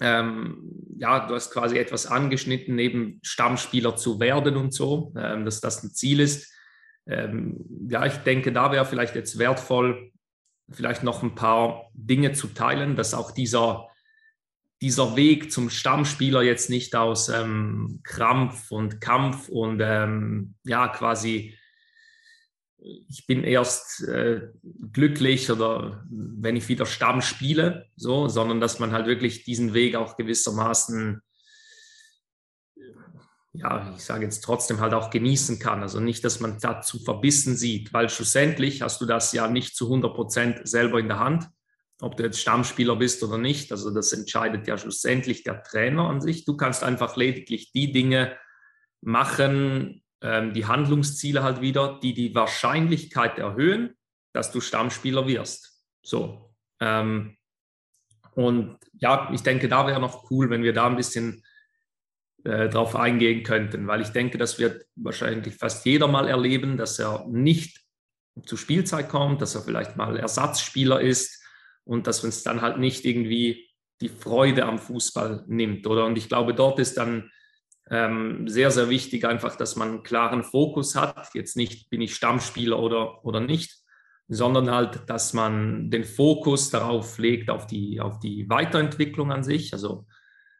ähm, 0.00 0.72
ja, 0.96 1.26
du 1.26 1.34
hast 1.34 1.52
quasi 1.52 1.78
etwas 1.78 2.06
angeschnitten, 2.06 2.74
neben 2.74 3.20
Stammspieler 3.22 3.96
zu 3.96 4.18
werden 4.18 4.56
und 4.56 4.72
so, 4.72 5.12
ähm, 5.16 5.44
dass 5.44 5.60
das 5.60 5.82
ein 5.82 5.90
Ziel 5.90 6.20
ist. 6.20 6.52
Ähm, 7.06 7.56
ja, 7.88 8.06
ich 8.06 8.14
denke, 8.18 8.52
da 8.52 8.72
wäre 8.72 8.86
vielleicht 8.86 9.14
jetzt 9.14 9.38
wertvoll, 9.38 10.10
vielleicht 10.70 11.02
noch 11.02 11.22
ein 11.22 11.34
paar 11.34 11.90
Dinge 11.92 12.32
zu 12.32 12.48
teilen, 12.48 12.96
dass 12.96 13.12
auch 13.12 13.30
dieser, 13.30 13.88
dieser 14.80 15.16
Weg 15.16 15.52
zum 15.52 15.68
Stammspieler 15.68 16.42
jetzt 16.42 16.70
nicht 16.70 16.96
aus 16.96 17.28
ähm, 17.28 18.00
Krampf 18.02 18.70
und 18.70 19.00
Kampf 19.00 19.48
und 19.48 19.80
ähm, 19.82 20.54
ja, 20.64 20.88
quasi 20.88 21.58
ich 22.82 23.26
bin 23.26 23.44
erst 23.44 24.02
äh, 24.04 24.48
glücklich 24.92 25.50
oder 25.50 26.04
wenn 26.10 26.56
ich 26.56 26.68
wieder 26.68 26.86
Stamm 26.86 27.20
spiele, 27.20 27.86
so, 27.96 28.28
sondern 28.28 28.60
dass 28.60 28.78
man 28.78 28.92
halt 28.92 29.06
wirklich 29.06 29.44
diesen 29.44 29.74
Weg 29.74 29.96
auch 29.96 30.16
gewissermaßen, 30.16 31.20
ja, 33.52 33.92
ich 33.96 34.04
sage 34.04 34.24
jetzt 34.24 34.40
trotzdem 34.40 34.80
halt 34.80 34.94
auch 34.94 35.10
genießen 35.10 35.58
kann. 35.58 35.82
Also 35.82 36.00
nicht, 36.00 36.24
dass 36.24 36.40
man 36.40 36.58
dazu 36.60 36.98
verbissen 36.98 37.56
sieht, 37.56 37.92
weil 37.92 38.08
schlussendlich 38.08 38.82
hast 38.82 39.00
du 39.00 39.06
das 39.06 39.32
ja 39.32 39.48
nicht 39.48 39.76
zu 39.76 39.86
100 39.86 40.14
Prozent 40.14 40.68
selber 40.68 40.98
in 41.00 41.08
der 41.08 41.18
Hand, 41.18 41.48
ob 42.00 42.16
du 42.16 42.22
jetzt 42.22 42.40
Stammspieler 42.40 42.96
bist 42.96 43.22
oder 43.22 43.36
nicht. 43.36 43.72
Also 43.72 43.90
das 43.90 44.12
entscheidet 44.12 44.66
ja 44.66 44.78
schlussendlich 44.78 45.42
der 45.42 45.62
Trainer 45.62 46.08
an 46.08 46.20
sich. 46.20 46.44
Du 46.44 46.56
kannst 46.56 46.82
einfach 46.82 47.16
lediglich 47.16 47.72
die 47.72 47.92
Dinge 47.92 48.36
machen, 49.02 50.02
ähm, 50.22 50.52
die 50.52 50.66
Handlungsziele 50.66 51.42
halt 51.42 51.60
wieder, 51.60 51.98
die 52.02 52.14
die 52.14 52.34
Wahrscheinlichkeit 52.34 53.38
erhöhen, 53.38 53.96
dass 54.32 54.52
du 54.52 54.60
Stammspieler 54.60 55.26
wirst. 55.26 55.82
So. 56.02 56.54
Ähm, 56.80 57.36
und 58.34 58.78
ja, 58.92 59.30
ich 59.32 59.42
denke, 59.42 59.68
da 59.68 59.86
wäre 59.86 60.00
noch 60.00 60.30
cool, 60.30 60.50
wenn 60.50 60.62
wir 60.62 60.72
da 60.72 60.86
ein 60.86 60.96
bisschen 60.96 61.42
äh, 62.44 62.68
darauf 62.68 62.96
eingehen 62.96 63.42
könnten, 63.42 63.86
weil 63.86 64.00
ich 64.00 64.10
denke, 64.10 64.38
das 64.38 64.58
wird 64.58 64.86
wahrscheinlich 64.96 65.56
fast 65.56 65.84
jeder 65.84 66.08
mal 66.08 66.28
erleben, 66.28 66.76
dass 66.76 66.98
er 66.98 67.26
nicht 67.28 67.80
zu 68.44 68.56
Spielzeit 68.56 69.08
kommt, 69.08 69.42
dass 69.42 69.54
er 69.54 69.62
vielleicht 69.62 69.96
mal 69.96 70.16
Ersatzspieler 70.16 71.00
ist 71.00 71.42
und 71.84 72.06
dass 72.06 72.24
uns 72.24 72.42
dann 72.42 72.62
halt 72.62 72.78
nicht 72.78 73.04
irgendwie 73.04 73.68
die 74.00 74.08
Freude 74.08 74.64
am 74.64 74.78
Fußball 74.78 75.44
nimmt, 75.48 75.86
oder? 75.86 76.06
Und 76.06 76.16
ich 76.16 76.28
glaube, 76.28 76.54
dort 76.54 76.78
ist 76.78 76.96
dann 76.96 77.30
ähm, 77.90 78.46
sehr, 78.48 78.70
sehr 78.70 78.88
wichtig 78.88 79.24
einfach, 79.24 79.56
dass 79.56 79.76
man 79.76 79.88
einen 79.88 80.02
klaren 80.02 80.44
Fokus 80.44 80.94
hat. 80.94 81.34
Jetzt 81.34 81.56
nicht, 81.56 81.90
bin 81.90 82.00
ich 82.00 82.14
Stammspieler 82.14 82.78
oder, 82.78 83.24
oder 83.24 83.40
nicht, 83.40 83.82
sondern 84.28 84.70
halt, 84.70 85.10
dass 85.10 85.32
man 85.32 85.90
den 85.90 86.04
Fokus 86.04 86.70
darauf 86.70 87.18
legt, 87.18 87.50
auf 87.50 87.66
die, 87.66 88.00
auf 88.00 88.20
die 88.20 88.48
Weiterentwicklung 88.48 89.32
an 89.32 89.42
sich, 89.42 89.72
also 89.72 90.06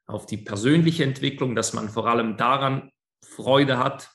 auf 0.06 0.26
die 0.26 0.38
persönliche 0.38 1.04
Entwicklung, 1.04 1.54
dass 1.54 1.72
man 1.72 1.88
vor 1.88 2.08
allem 2.08 2.36
daran 2.36 2.90
Freude 3.24 3.78
hat. 3.78 4.10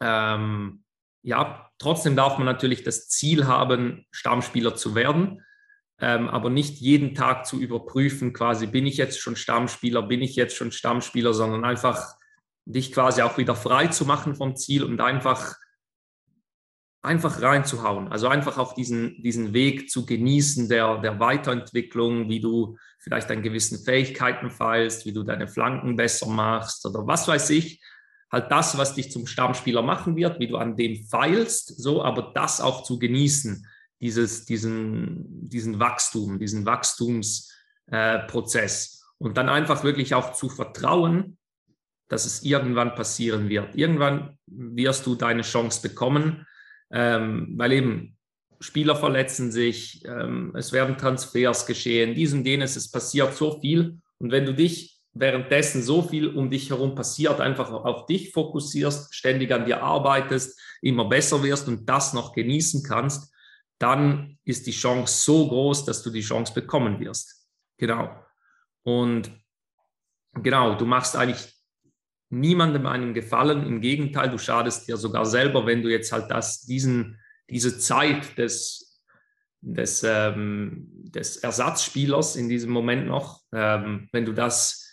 Ähm, 0.00 0.84
ja, 1.22 1.68
trotzdem 1.80 2.14
darf 2.14 2.38
man 2.38 2.46
natürlich 2.46 2.84
das 2.84 3.08
Ziel 3.08 3.48
haben, 3.48 4.06
Stammspieler 4.12 4.76
zu 4.76 4.94
werden, 4.94 5.42
ähm, 6.00 6.28
aber 6.28 6.50
nicht 6.50 6.78
jeden 6.78 7.14
Tag 7.14 7.46
zu 7.46 7.58
überprüfen, 7.60 8.32
quasi 8.32 8.66
bin 8.66 8.86
ich 8.86 8.96
jetzt 8.96 9.20
schon 9.20 9.36
Stammspieler, 9.36 10.02
bin 10.02 10.22
ich 10.22 10.36
jetzt 10.36 10.56
schon 10.56 10.72
Stammspieler, 10.72 11.34
sondern 11.34 11.64
einfach 11.64 12.14
dich 12.64 12.92
quasi 12.92 13.22
auch 13.22 13.38
wieder 13.38 13.54
frei 13.54 13.88
zu 13.88 14.04
machen 14.04 14.34
vom 14.34 14.54
Ziel 14.56 14.84
und 14.84 15.00
einfach 15.00 15.56
einfach 17.02 17.40
reinzuhauen. 17.40 18.08
Also 18.08 18.28
einfach 18.28 18.58
auch 18.58 18.74
diesen, 18.74 19.22
diesen 19.22 19.52
Weg 19.52 19.88
zu 19.88 20.04
genießen 20.04 20.68
der, 20.68 20.98
der 20.98 21.20
Weiterentwicklung, 21.20 22.28
wie 22.28 22.40
du 22.40 22.76
vielleicht 22.98 23.30
an 23.30 23.42
gewissen 23.42 23.82
Fähigkeiten 23.84 24.50
feilst, 24.50 25.06
wie 25.06 25.12
du 25.12 25.22
deine 25.22 25.48
Flanken 25.48 25.96
besser 25.96 26.26
machst 26.26 26.84
oder 26.86 27.06
was 27.06 27.26
weiß 27.28 27.50
ich. 27.50 27.80
Halt 28.30 28.50
das, 28.50 28.76
was 28.76 28.94
dich 28.94 29.10
zum 29.10 29.26
Stammspieler 29.26 29.80
machen 29.80 30.16
wird, 30.16 30.38
wie 30.38 30.48
du 30.48 30.56
an 30.56 30.76
dem 30.76 31.06
feilst, 31.06 31.80
so, 31.80 32.02
aber 32.02 32.32
das 32.34 32.60
auch 32.60 32.82
zu 32.82 32.98
genießen, 32.98 33.66
dieses, 34.00 34.44
diesen, 34.44 35.48
diesen 35.48 35.80
Wachstum, 35.80 36.38
diesen 36.38 36.66
Wachstumsprozess. 36.66 38.94
Äh, 38.94 38.98
und 39.20 39.36
dann 39.36 39.48
einfach 39.48 39.82
wirklich 39.82 40.14
auch 40.14 40.34
zu 40.34 40.48
vertrauen, 40.48 41.38
dass 42.08 42.24
es 42.24 42.44
irgendwann 42.44 42.94
passieren 42.94 43.48
wird. 43.48 43.74
Irgendwann 43.74 44.38
wirst 44.46 45.06
du 45.06 45.16
deine 45.16 45.42
Chance 45.42 45.82
bekommen 45.82 46.46
ähm, 46.90 47.54
weil 47.56 47.72
eben 47.72 48.16
Spieler 48.60 48.96
verletzen 48.96 49.52
sich, 49.52 50.04
ähm, 50.04 50.52
es 50.56 50.72
werden 50.72 50.96
Transfers 50.96 51.66
geschehen, 51.66 52.14
dies 52.14 52.32
und 52.32 52.46
jenes, 52.46 52.76
es 52.76 52.90
passiert 52.90 53.34
so 53.34 53.60
viel. 53.60 53.98
Und 54.18 54.32
wenn 54.32 54.46
du 54.46 54.54
dich 54.54 54.98
währenddessen 55.12 55.82
so 55.82 56.02
viel 56.02 56.28
um 56.28 56.50
dich 56.50 56.70
herum 56.70 56.94
passiert, 56.94 57.40
einfach 57.40 57.70
auf 57.70 58.06
dich 58.06 58.32
fokussierst, 58.32 59.14
ständig 59.14 59.52
an 59.52 59.64
dir 59.64 59.82
arbeitest, 59.82 60.60
immer 60.82 61.08
besser 61.08 61.42
wirst 61.42 61.68
und 61.68 61.88
das 61.88 62.14
noch 62.14 62.34
genießen 62.34 62.82
kannst, 62.82 63.32
dann 63.78 64.38
ist 64.44 64.66
die 64.66 64.72
Chance 64.72 65.22
so 65.24 65.48
groß, 65.48 65.84
dass 65.84 66.02
du 66.02 66.10
die 66.10 66.20
Chance 66.20 66.52
bekommen 66.52 66.98
wirst. 67.00 67.48
Genau. 67.76 68.10
Und 68.82 69.30
genau, 70.34 70.74
du 70.74 70.84
machst 70.84 71.16
eigentlich 71.16 71.54
niemandem 72.30 72.86
einen 72.86 73.14
Gefallen. 73.14 73.66
Im 73.66 73.80
Gegenteil, 73.80 74.30
du 74.30 74.38
schadest 74.38 74.88
dir 74.88 74.96
sogar 74.96 75.26
selber, 75.26 75.66
wenn 75.66 75.82
du 75.82 75.90
jetzt 75.90 76.12
halt 76.12 76.30
das, 76.30 76.62
diesen, 76.62 77.18
diese 77.48 77.78
Zeit 77.78 78.36
des, 78.36 79.02
des, 79.60 80.02
ähm, 80.04 80.88
des 80.92 81.38
Ersatzspielers 81.38 82.36
in 82.36 82.48
diesem 82.48 82.70
Moment 82.70 83.06
noch, 83.06 83.42
ähm, 83.52 84.08
wenn 84.12 84.24
du 84.24 84.32
das, 84.32 84.86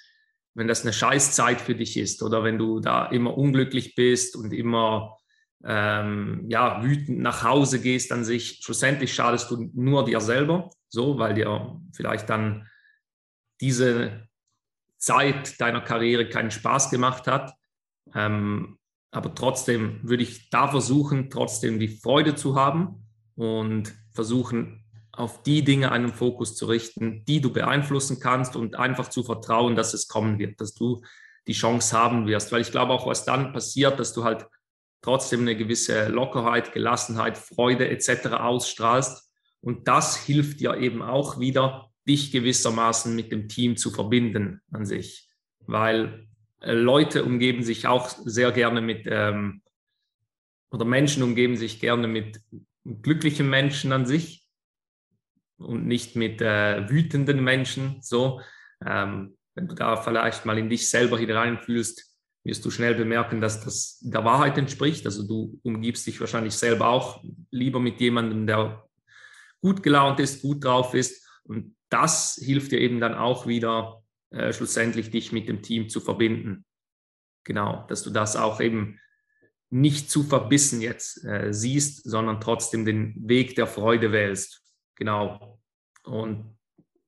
wenn 0.54 0.68
das 0.68 0.84
eine 0.84 0.94
Scheißzeit 0.94 1.60
für 1.60 1.76
dich 1.76 1.98
ist 1.98 2.24
oder 2.24 2.44
wenn 2.44 2.58
du 2.58 2.80
da 2.80 3.08
immer 3.08 3.38
unglücklich 3.38 3.96
bist 3.96 4.36
und 4.36 4.54
immer 4.54 5.18
ähm, 5.66 6.46
ja, 6.48 6.84
wütend 6.84 7.20
nach 7.20 7.44
Hause 7.44 7.82
gehst 7.82 8.12
an 8.12 8.24
sich, 8.24 8.60
schlussendlich 8.64 9.14
schadest 9.14 9.50
du 9.50 9.70
nur 9.74 10.06
dir 10.06 10.22
selber, 10.22 10.70
so, 10.90 11.18
weil 11.18 11.34
dir 11.34 11.82
vielleicht 11.94 12.30
dann 12.30 12.68
diese 13.60 14.28
Zeit 14.98 15.60
deiner 15.60 15.82
Karriere 15.82 16.30
keinen 16.30 16.52
Spaß 16.52 16.92
gemacht 16.92 17.26
hat. 17.28 17.54
Ähm, 18.14 18.78
aber 19.12 19.34
trotzdem 19.34 20.00
würde 20.04 20.24
ich 20.24 20.50
da 20.50 20.68
versuchen, 20.68 21.30
trotzdem 21.30 21.80
die 21.80 21.88
Freude 21.88 22.36
zu 22.36 22.56
haben 22.56 23.08
und 23.36 23.94
versuchen, 24.14 24.86
auf 25.12 25.44
die 25.44 25.64
Dinge 25.64 25.92
einen 25.92 26.14
Fokus 26.14 26.56
zu 26.56 26.66
richten, 26.66 27.24
die 27.26 27.42
du 27.42 27.52
beeinflussen 27.52 28.20
kannst 28.20 28.56
und 28.56 28.76
einfach 28.76 29.10
zu 29.10 29.24
vertrauen, 29.24 29.76
dass 29.76 29.94
es 29.94 30.08
kommen 30.08 30.38
wird, 30.38 30.60
dass 30.60 30.74
du 30.74 31.02
die 31.48 31.54
Chance 31.54 31.98
haben 31.98 32.28
wirst. 32.28 32.52
Weil 32.52 32.62
ich 32.62 32.72
glaube 32.72 32.94
auch, 32.94 33.08
was 33.08 33.26
dann 33.26 33.54
passiert, 33.54 34.00
dass 34.00 34.14
du 34.14 34.24
halt 34.24 34.46
trotzdem 35.06 35.42
eine 35.42 35.56
gewisse 35.56 36.08
Lockerheit, 36.08 36.74
Gelassenheit, 36.74 37.38
Freude 37.38 37.88
etc. 37.90 38.28
ausstrahlst. 38.28 39.32
Und 39.62 39.88
das 39.88 40.18
hilft 40.18 40.60
dir 40.60 40.78
eben 40.78 41.02
auch 41.02 41.40
wieder, 41.40 41.92
dich 42.08 42.32
gewissermaßen 42.32 43.16
mit 43.16 43.32
dem 43.32 43.48
Team 43.48 43.78
zu 43.78 43.92
verbinden 43.92 44.62
an 44.72 44.86
sich. 44.86 45.30
Weil 45.60 46.28
äh, 46.60 46.74
Leute 46.74 47.24
umgeben 47.24 47.64
sich 47.64 47.88
auch 47.88 48.10
sehr 48.10 48.52
gerne 48.52 48.82
mit, 48.82 49.06
ähm, 49.06 49.62
oder 50.72 50.86
Menschen 50.86 51.24
umgeben 51.24 51.56
sich 51.56 51.80
gerne 51.80 52.08
mit 52.08 52.42
glücklichen 52.84 53.50
Menschen 53.50 53.92
an 53.92 54.06
sich 54.06 54.48
und 55.58 55.86
nicht 55.86 56.16
mit 56.16 56.42
äh, 56.42 56.90
wütenden 56.90 57.44
Menschen. 57.44 57.98
So, 58.02 58.42
ähm, 58.86 59.38
wenn 59.54 59.68
du 59.68 59.76
da 59.76 59.98
vielleicht 59.98 60.46
mal 60.46 60.58
in 60.58 60.70
dich 60.70 60.90
selber 60.90 61.18
hineinfühlst, 61.18 62.05
wirst 62.46 62.64
du 62.64 62.70
schnell 62.70 62.94
bemerken, 62.94 63.42
dass 63.42 63.64
das 63.64 64.00
der 64.02 64.24
Wahrheit 64.24 64.58
entspricht. 64.58 65.06
Also 65.06 65.28
du 65.28 65.60
umgibst 65.64 66.06
dich 66.06 66.20
wahrscheinlich 66.20 66.54
selber 66.54 66.88
auch 66.88 67.24
lieber 67.50 67.80
mit 67.80 68.00
jemandem, 68.00 68.46
der 68.46 68.88
gut 69.62 69.82
gelaunt 69.82 70.20
ist, 70.20 70.44
gut 70.44 70.64
drauf 70.64 70.94
ist. 70.94 71.28
Und 71.44 71.76
das 71.90 72.40
hilft 72.42 72.72
dir 72.72 72.80
eben 72.80 73.00
dann 73.00 73.16
auch 73.16 73.48
wieder 73.48 74.04
äh, 74.30 74.54
schlussendlich 74.54 75.10
dich 75.10 75.32
mit 75.32 75.50
dem 75.50 75.64
Team 75.64 75.90
zu 75.90 76.00
verbinden. 76.00 76.66
Genau, 77.44 77.86
dass 77.88 78.04
du 78.04 78.12
das 78.12 78.36
auch 78.36 78.62
eben 78.62 79.00
nicht 79.72 80.12
zu 80.12 80.24
verbissen 80.24 80.82
jetzt 80.82 81.26
äh, 81.26 81.52
siehst, 81.52 82.08
sondern 82.08 82.40
trotzdem 82.40 82.86
den 82.86 83.16
Weg 83.28 83.56
der 83.56 83.66
Freude 83.66 84.12
wählst. 84.12 84.62
Genau. 84.96 85.60
Und 86.04 86.58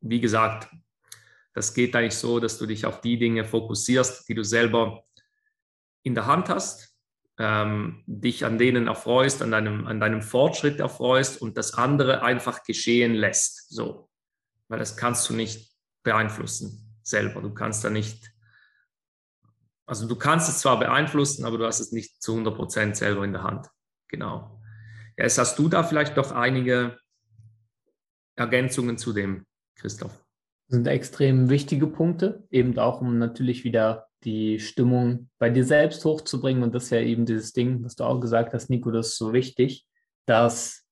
wie 0.02 0.20
gesagt, 0.20 0.68
das 1.54 1.76
geht 1.76 1.96
eigentlich 1.96 2.16
so, 2.16 2.40
dass 2.40 2.58
du 2.58 2.66
dich 2.66 2.86
auf 2.86 3.02
die 3.02 3.20
Dinge 3.20 3.46
fokussierst, 3.46 4.28
die 4.28 4.34
du 4.34 4.44
selber 4.44 5.07
in 6.08 6.16
der 6.16 6.26
Hand 6.26 6.50
hast, 6.50 6.96
ähm, 7.38 8.04
dich 8.08 8.46
an 8.46 8.58
denen 8.58 8.88
erfreust, 8.88 9.42
an 9.44 9.52
deinem, 9.52 9.86
an 9.86 10.00
deinem 10.00 10.22
Fortschritt 10.22 10.80
erfreust 10.80 11.42
und 11.42 11.58
das 11.58 11.76
andere 11.76 12.24
einfach 12.24 12.64
geschehen 12.64 13.14
lässt. 13.14 13.70
So 13.70 14.08
weil 14.68 14.80
das 14.80 14.98
kannst 14.98 15.30
du 15.30 15.34
nicht 15.34 15.72
beeinflussen 16.04 16.96
selber. 17.04 17.42
Du 17.42 17.54
kannst 17.54 17.84
da 17.84 17.90
nicht, 17.90 18.34
also 19.86 20.08
du 20.08 20.16
kannst 20.16 20.50
es 20.50 20.60
zwar 20.60 20.80
beeinflussen, 20.80 21.46
aber 21.46 21.58
du 21.58 21.66
hast 21.66 21.80
es 21.80 21.92
nicht 21.92 22.22
zu 22.22 22.34
100 22.34 22.56
Prozent 22.56 22.98
selber 22.98 23.24
in 23.24 23.34
der 23.34 23.44
Hand. 23.44 23.68
Genau. 24.10 24.62
Jetzt 25.18 25.38
hast 25.38 25.58
du 25.58 25.70
da 25.70 25.84
vielleicht 25.84 26.18
doch 26.18 26.32
einige 26.32 26.98
Ergänzungen 28.36 28.98
zu 28.98 29.14
dem, 29.14 29.46
Christoph. 29.76 30.12
Das 30.68 30.76
sind 30.76 30.88
extrem 30.88 31.50
wichtige 31.50 31.88
Punkte, 31.88 32.46
eben 32.52 32.78
auch 32.78 33.02
um 33.02 33.18
natürlich 33.18 33.64
wieder 33.64 34.08
die 34.24 34.60
Stimmung 34.60 35.30
bei 35.40 35.50
dir 35.50 35.64
selbst 35.64 36.04
hochzubringen. 36.06 36.64
Und 36.64 36.74
das 36.74 36.86
ist 36.86 36.90
ja 36.92 37.00
eben 37.00 37.26
dieses 37.26 37.54
Ding, 37.54 37.84
was 37.84 37.96
du 37.96 38.04
auch 38.04 38.20
gesagt 38.20 38.54
hast, 38.54 38.70
Nico, 38.70 38.92
das 38.92 39.10
ist 39.10 39.18
so 39.18 39.34
wichtig, 39.34 39.86
dass 40.26 40.86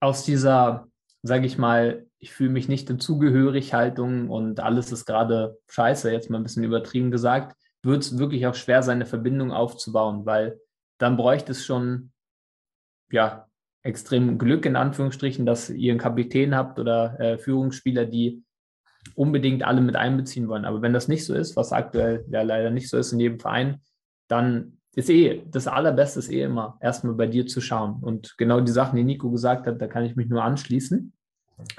aus 0.00 0.24
dieser, 0.24 0.88
sage 1.22 1.46
ich 1.46 1.58
mal, 1.58 2.06
ich 2.18 2.32
fühle 2.32 2.50
mich 2.50 2.68
nicht 2.68 2.88
in 2.90 3.00
Zugehörighaltung 3.00 4.30
und 4.30 4.60
alles 4.60 4.92
ist 4.92 5.04
gerade 5.04 5.58
scheiße, 5.68 6.10
jetzt 6.10 6.30
mal 6.30 6.38
ein 6.38 6.42
bisschen 6.42 6.64
übertrieben 6.64 7.10
gesagt, 7.10 7.56
wird 7.82 8.02
es 8.02 8.18
wirklich 8.18 8.46
auch 8.46 8.54
schwer 8.54 8.82
sein, 8.82 8.96
eine 8.96 9.06
Verbindung 9.06 9.52
aufzubauen, 9.52 10.24
weil 10.24 10.58
dann 10.98 11.16
bräuchte 11.16 11.52
es 11.52 11.64
schon, 11.64 12.12
ja, 13.10 13.46
extrem 13.82 14.38
Glück 14.38 14.64
in 14.64 14.76
Anführungsstrichen, 14.76 15.44
dass 15.44 15.68
ihr 15.68 15.92
einen 15.92 16.00
Kapitän 16.00 16.54
habt 16.54 16.78
oder 16.78 17.20
äh, 17.20 17.38
Führungsspieler, 17.38 18.06
die 18.06 18.42
unbedingt 19.14 19.62
alle 19.62 19.80
mit 19.80 19.96
einbeziehen 19.96 20.48
wollen. 20.48 20.64
Aber 20.64 20.82
wenn 20.82 20.92
das 20.92 21.08
nicht 21.08 21.24
so 21.24 21.34
ist, 21.34 21.56
was 21.56 21.72
aktuell 21.72 22.24
ja 22.30 22.42
leider 22.42 22.70
nicht 22.70 22.88
so 22.88 22.98
ist 22.98 23.12
in 23.12 23.20
jedem 23.20 23.38
Verein, 23.38 23.80
dann 24.28 24.78
ist 24.96 25.10
eh, 25.10 25.42
das 25.50 25.66
Allerbeste 25.66 26.20
ist 26.20 26.30
eh 26.30 26.42
immer, 26.42 26.78
erstmal 26.80 27.14
bei 27.14 27.26
dir 27.26 27.46
zu 27.46 27.60
schauen. 27.60 27.98
Und 28.00 28.36
genau 28.38 28.60
die 28.60 28.72
Sachen, 28.72 28.96
die 28.96 29.04
Nico 29.04 29.30
gesagt 29.30 29.66
hat, 29.66 29.80
da 29.80 29.86
kann 29.86 30.04
ich 30.04 30.16
mich 30.16 30.28
nur 30.28 30.42
anschließen. 30.42 31.12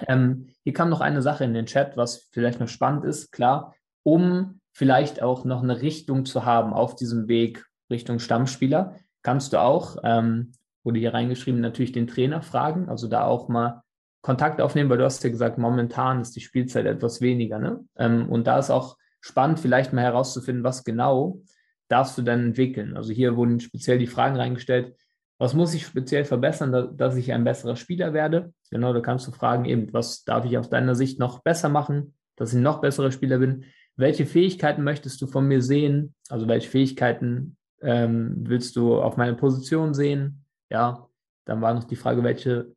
Ähm, 0.07 0.47
hier 0.63 0.73
kam 0.73 0.89
noch 0.89 1.01
eine 1.01 1.21
Sache 1.21 1.43
in 1.43 1.53
den 1.53 1.65
Chat, 1.65 1.97
was 1.97 2.29
vielleicht 2.31 2.59
noch 2.59 2.67
spannend 2.67 3.05
ist, 3.05 3.31
klar, 3.31 3.73
um 4.03 4.59
vielleicht 4.71 5.21
auch 5.21 5.45
noch 5.45 5.63
eine 5.63 5.81
Richtung 5.81 6.25
zu 6.25 6.45
haben 6.45 6.73
auf 6.73 6.95
diesem 6.95 7.27
Weg 7.27 7.65
Richtung 7.89 8.19
Stammspieler, 8.19 8.95
kannst 9.21 9.53
du 9.53 9.61
auch, 9.61 9.97
ähm, 10.03 10.51
wurde 10.83 10.99
hier 10.99 11.13
reingeschrieben, 11.13 11.61
natürlich 11.61 11.91
den 11.91 12.07
Trainer 12.07 12.41
fragen, 12.41 12.89
also 12.89 13.07
da 13.07 13.25
auch 13.25 13.47
mal 13.47 13.83
Kontakt 14.25 14.59
aufnehmen, 14.59 14.89
weil 14.89 14.97
du 14.97 15.05
hast 15.05 15.23
ja 15.23 15.29
gesagt, 15.29 15.59
momentan 15.59 16.19
ist 16.19 16.35
die 16.35 16.41
Spielzeit 16.41 16.87
etwas 16.87 17.21
weniger. 17.21 17.59
Ne? 17.59 17.85
Ähm, 17.95 18.27
und 18.27 18.47
da 18.47 18.57
ist 18.57 18.71
auch 18.71 18.97
spannend, 19.21 19.59
vielleicht 19.59 19.93
mal 19.93 20.01
herauszufinden, 20.01 20.63
was 20.63 20.83
genau 20.83 21.43
darfst 21.89 22.17
du 22.17 22.23
dann 22.23 22.43
entwickeln. 22.43 22.97
Also 22.97 23.13
hier 23.13 23.35
wurden 23.35 23.59
speziell 23.59 23.99
die 23.99 24.07
Fragen 24.07 24.35
reingestellt, 24.35 24.95
was 25.37 25.53
muss 25.53 25.75
ich 25.75 25.85
speziell 25.85 26.25
verbessern, 26.25 26.97
dass 26.97 27.15
ich 27.15 27.33
ein 27.33 27.43
besserer 27.43 27.75
Spieler 27.75 28.13
werde? 28.13 28.51
Genau, 28.71 28.93
da 28.93 28.99
kannst 28.99 29.27
du 29.27 29.31
fragen, 29.31 29.65
eben, 29.65 29.93
was 29.93 30.23
darf 30.23 30.43
ich 30.45 30.57
aus 30.57 30.71
deiner 30.71 30.95
Sicht 30.95 31.19
noch 31.19 31.43
besser 31.43 31.69
machen, 31.69 32.15
dass 32.35 32.51
ich 32.51 32.59
noch 32.59 32.81
besserer 32.81 33.11
Spieler 33.11 33.37
bin? 33.37 33.65
Welche 33.95 34.25
Fähigkeiten 34.25 34.83
möchtest 34.83 35.21
du 35.21 35.27
von 35.27 35.47
mir 35.47 35.61
sehen? 35.61 36.15
Also 36.29 36.47
welche 36.47 36.71
Fähigkeiten 36.71 37.57
ähm, 37.79 38.37
willst 38.39 38.75
du 38.75 38.99
auf 38.99 39.17
meiner 39.17 39.35
Position 39.35 39.93
sehen? 39.93 40.45
Ja, 40.71 41.09
dann 41.45 41.61
war 41.61 41.75
noch 41.75 41.83
die 41.83 41.95
Frage, 41.95 42.23
welche 42.23 42.73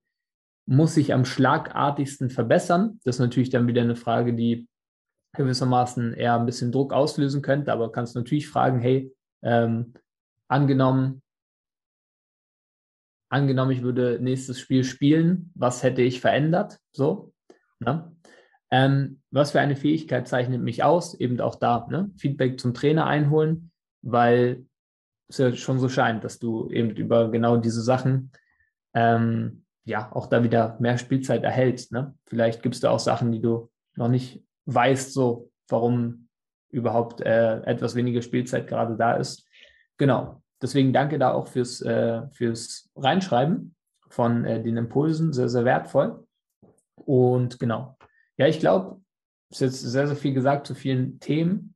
muss 0.69 0.99
ich 0.99 1.15
am 1.15 1.25
schlagartigsten 1.25 2.29
verbessern? 2.29 3.01
Das 3.03 3.17
ist 3.17 3.21
natürlich 3.21 3.49
dann 3.49 3.67
wieder 3.67 3.81
eine 3.81 3.97
Frage, 3.97 4.35
die 4.35 4.69
gewissermaßen 5.35 6.13
eher 6.13 6.39
ein 6.39 6.45
bisschen 6.45 6.73
Druck 6.73 6.93
auslösen 6.93 7.41
könnte, 7.41 7.73
aber 7.73 7.91
kannst 7.91 8.15
natürlich 8.15 8.49
fragen, 8.49 8.79
hey, 8.79 9.11
ähm, 9.43 9.95
angenommen, 10.47 11.23
angenommen, 13.31 13.71
ich 13.71 13.83
würde 13.83 14.19
nächstes 14.21 14.61
Spiel 14.61 14.85
spielen, 14.85 15.51
was 15.55 15.83
hätte 15.83 16.03
ich 16.03 16.21
verändert? 16.21 16.79
So, 16.93 17.33
ne? 17.79 18.15
ähm, 18.71 19.23
was 19.31 19.53
für 19.53 19.61
eine 19.61 19.77
Fähigkeit 19.77 20.29
zeichnet 20.29 20.61
mich 20.61 20.83
aus? 20.83 21.15
Eben 21.15 21.41
auch 21.41 21.55
da, 21.55 21.87
ne? 21.89 22.11
Feedback 22.19 22.61
zum 22.61 22.75
Trainer 22.75 23.07
einholen, 23.07 23.71
weil 24.03 24.67
es 25.29 25.39
ja 25.39 25.51
schon 25.55 25.79
so 25.79 25.89
scheint, 25.89 26.25
dass 26.25 26.39
du 26.39 26.69
eben 26.69 26.91
über 26.91 27.31
genau 27.31 27.57
diese 27.57 27.81
Sachen 27.81 28.33
ähm, 28.93 29.65
ja 29.89 30.11
auch 30.13 30.27
da 30.27 30.43
wieder 30.43 30.77
mehr 30.81 30.99
Spielzeit 30.99 31.43
erhältst. 31.43 31.93
Ne? 31.93 32.15
Vielleicht 32.27 32.63
gibt 32.63 32.75
es 32.75 32.81
da 32.81 32.91
auch 32.91 32.99
Sachen, 32.99 33.33
die 33.33 33.41
du 33.41 33.71
noch 33.97 34.09
nicht 34.09 34.45
weißt, 34.67 35.13
so 35.13 35.51
warum 35.69 36.29
überhaupt 36.71 37.21
äh, 37.21 37.63
etwas 37.63 37.95
weniger 37.95 38.23
Spielzeit 38.23 38.67
gerade 38.67 38.97
da 38.97 39.15
ist. 39.15 39.47
Genau. 39.97 40.43
Deswegen 40.61 40.93
danke 40.93 41.19
da 41.19 41.33
auch 41.33 41.47
fürs, 41.49 41.81
äh, 41.83 42.23
fürs 42.31 42.91
Reinschreiben 42.97 43.75
von 44.09 44.45
äh, 44.45 44.63
den 44.63 44.77
Impulsen, 44.77 45.33
sehr, 45.33 45.49
sehr 45.49 45.65
wertvoll. 45.65 46.27
Und 46.97 47.59
genau. 47.59 47.97
Ja, 48.37 48.47
ich 48.47 48.61
glaube, 48.61 49.01
es 49.51 49.61
ist 49.61 49.83
jetzt 49.83 49.93
sehr, 49.93 50.07
sehr 50.07 50.17
viel 50.17 50.35
gesagt 50.35 50.67
zu 50.67 50.75
vielen 50.75 51.21
Themen. 51.21 51.75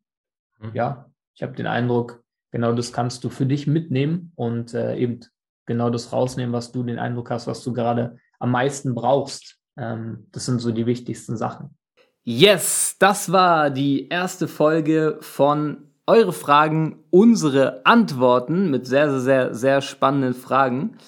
Mhm. 0.58 0.70
Ja, 0.74 1.10
ich 1.34 1.42
habe 1.42 1.54
den 1.54 1.66
Eindruck, 1.66 2.22
genau 2.50 2.72
das 2.72 2.92
kannst 2.92 3.24
du 3.24 3.30
für 3.30 3.46
dich 3.46 3.66
mitnehmen 3.66 4.32
und 4.34 4.74
äh, 4.74 4.96
eben 4.96 5.20
genau 5.66 5.90
das 5.90 6.12
rausnehmen, 6.12 6.52
was 6.52 6.72
du 6.72 6.82
den 6.82 6.98
Eindruck 6.98 7.30
hast, 7.30 7.46
was 7.46 7.62
du 7.62 7.72
gerade 7.72 8.16
am 8.38 8.50
meisten 8.50 8.94
brauchst. 8.94 9.58
Ähm, 9.76 10.26
das 10.32 10.46
sind 10.46 10.60
so 10.60 10.72
die 10.72 10.86
wichtigsten 10.86 11.36
Sachen. 11.36 11.76
Yes, 12.24 12.96
das 12.98 13.32
war 13.32 13.70
die 13.70 14.08
erste 14.08 14.46
Folge 14.46 15.18
von 15.20 15.88
Eure 16.06 16.32
Fragen, 16.32 17.04
unsere 17.10 17.86
Antworten 17.86 18.70
mit 18.70 18.86
sehr, 18.86 19.10
sehr, 19.10 19.20
sehr, 19.20 19.54
sehr 19.54 19.80
spannenden 19.80 20.34
Fragen. 20.34 20.98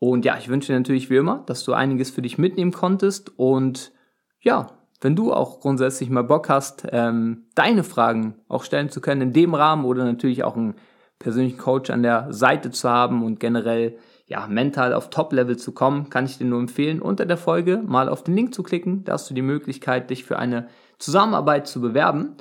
Und 0.00 0.24
ja, 0.24 0.36
ich 0.38 0.48
wünsche 0.48 0.72
dir 0.72 0.78
natürlich 0.78 1.08
wie 1.08 1.16
immer, 1.16 1.44
dass 1.46 1.62
du 1.64 1.72
einiges 1.72 2.10
für 2.10 2.22
dich 2.22 2.36
mitnehmen 2.36 2.72
konntest. 2.72 3.38
Und 3.38 3.92
ja, 4.40 4.72
wenn 5.00 5.14
du 5.14 5.32
auch 5.32 5.60
grundsätzlich 5.60 6.10
mal 6.10 6.24
Bock 6.24 6.48
hast, 6.48 6.86
ähm, 6.90 7.46
deine 7.54 7.84
Fragen 7.84 8.34
auch 8.48 8.64
stellen 8.64 8.90
zu 8.90 9.00
können 9.00 9.22
in 9.22 9.32
dem 9.32 9.54
Rahmen 9.54 9.84
oder 9.84 10.04
natürlich 10.04 10.42
auch 10.42 10.56
einen 10.56 10.74
persönlichen 11.20 11.58
Coach 11.58 11.90
an 11.90 12.02
der 12.02 12.32
Seite 12.32 12.72
zu 12.72 12.88
haben 12.88 13.22
und 13.22 13.38
generell 13.38 13.96
ja, 14.26 14.46
mental 14.46 14.94
auf 14.94 15.10
Top-Level 15.10 15.56
zu 15.56 15.72
kommen, 15.72 16.08
kann 16.08 16.24
ich 16.24 16.38
dir 16.38 16.44
nur 16.44 16.60
empfehlen, 16.60 17.02
unter 17.02 17.26
der 17.26 17.36
Folge 17.36 17.82
mal 17.84 18.08
auf 18.08 18.24
den 18.24 18.34
Link 18.34 18.54
zu 18.54 18.62
klicken. 18.62 19.04
Da 19.04 19.12
hast 19.12 19.28
du 19.28 19.34
die 19.34 19.42
Möglichkeit, 19.42 20.10
dich 20.10 20.24
für 20.24 20.38
eine 20.38 20.68
Zusammenarbeit 20.98 21.66
zu 21.66 21.80
bewerben. 21.80 22.36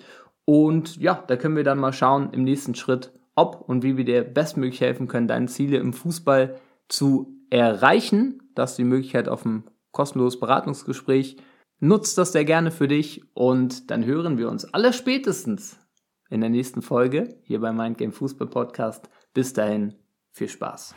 Und 0.46 0.98
ja, 0.98 1.24
da 1.28 1.36
können 1.36 1.56
wir 1.56 1.64
dann 1.64 1.80
mal 1.80 1.94
schauen 1.94 2.30
im 2.32 2.44
nächsten 2.44 2.76
Schritt, 2.76 3.12
ob 3.36 3.62
und 3.68 3.84
wie 3.84 3.98
wir 3.98 4.06
dir 4.06 4.24
bestmöglich 4.24 4.82
helfen 4.82 5.08
können, 5.08 5.28
deine 5.28 5.48
Ziele 5.48 5.78
im 5.78 5.94
Fußball 5.94 6.56
zu 6.90 7.36
erreichen. 7.50 8.44
Da 8.54 8.64
hast 8.64 8.78
du 8.78 8.84
die 8.84 8.90
Möglichkeit 8.90 9.28
auf 9.28 9.44
ein 9.44 9.64
kostenloses 9.92 10.40
Beratungsgespräch. 10.40 11.38
Nutzt 11.80 12.20
das 12.20 12.34
sehr 12.34 12.46
gerne 12.46 12.70
für 12.70 12.88
dich 12.88 13.24
und 13.34 13.90
dann 13.90 14.06
hören 14.06 14.38
wir 14.38 14.50
uns 14.50 14.72
aller 14.74 14.94
spätestens 14.94 15.79
in 16.30 16.42
der 16.42 16.50
nächsten 16.50 16.82
Folge 16.82 17.36
hier 17.44 17.60
bei 17.60 17.72
Mindgame 17.72 18.12
Fußball 18.12 18.48
Podcast. 18.48 19.10
Bis 19.34 19.54
dahin, 19.54 19.96
viel 20.32 20.50
Spaß. 20.50 20.96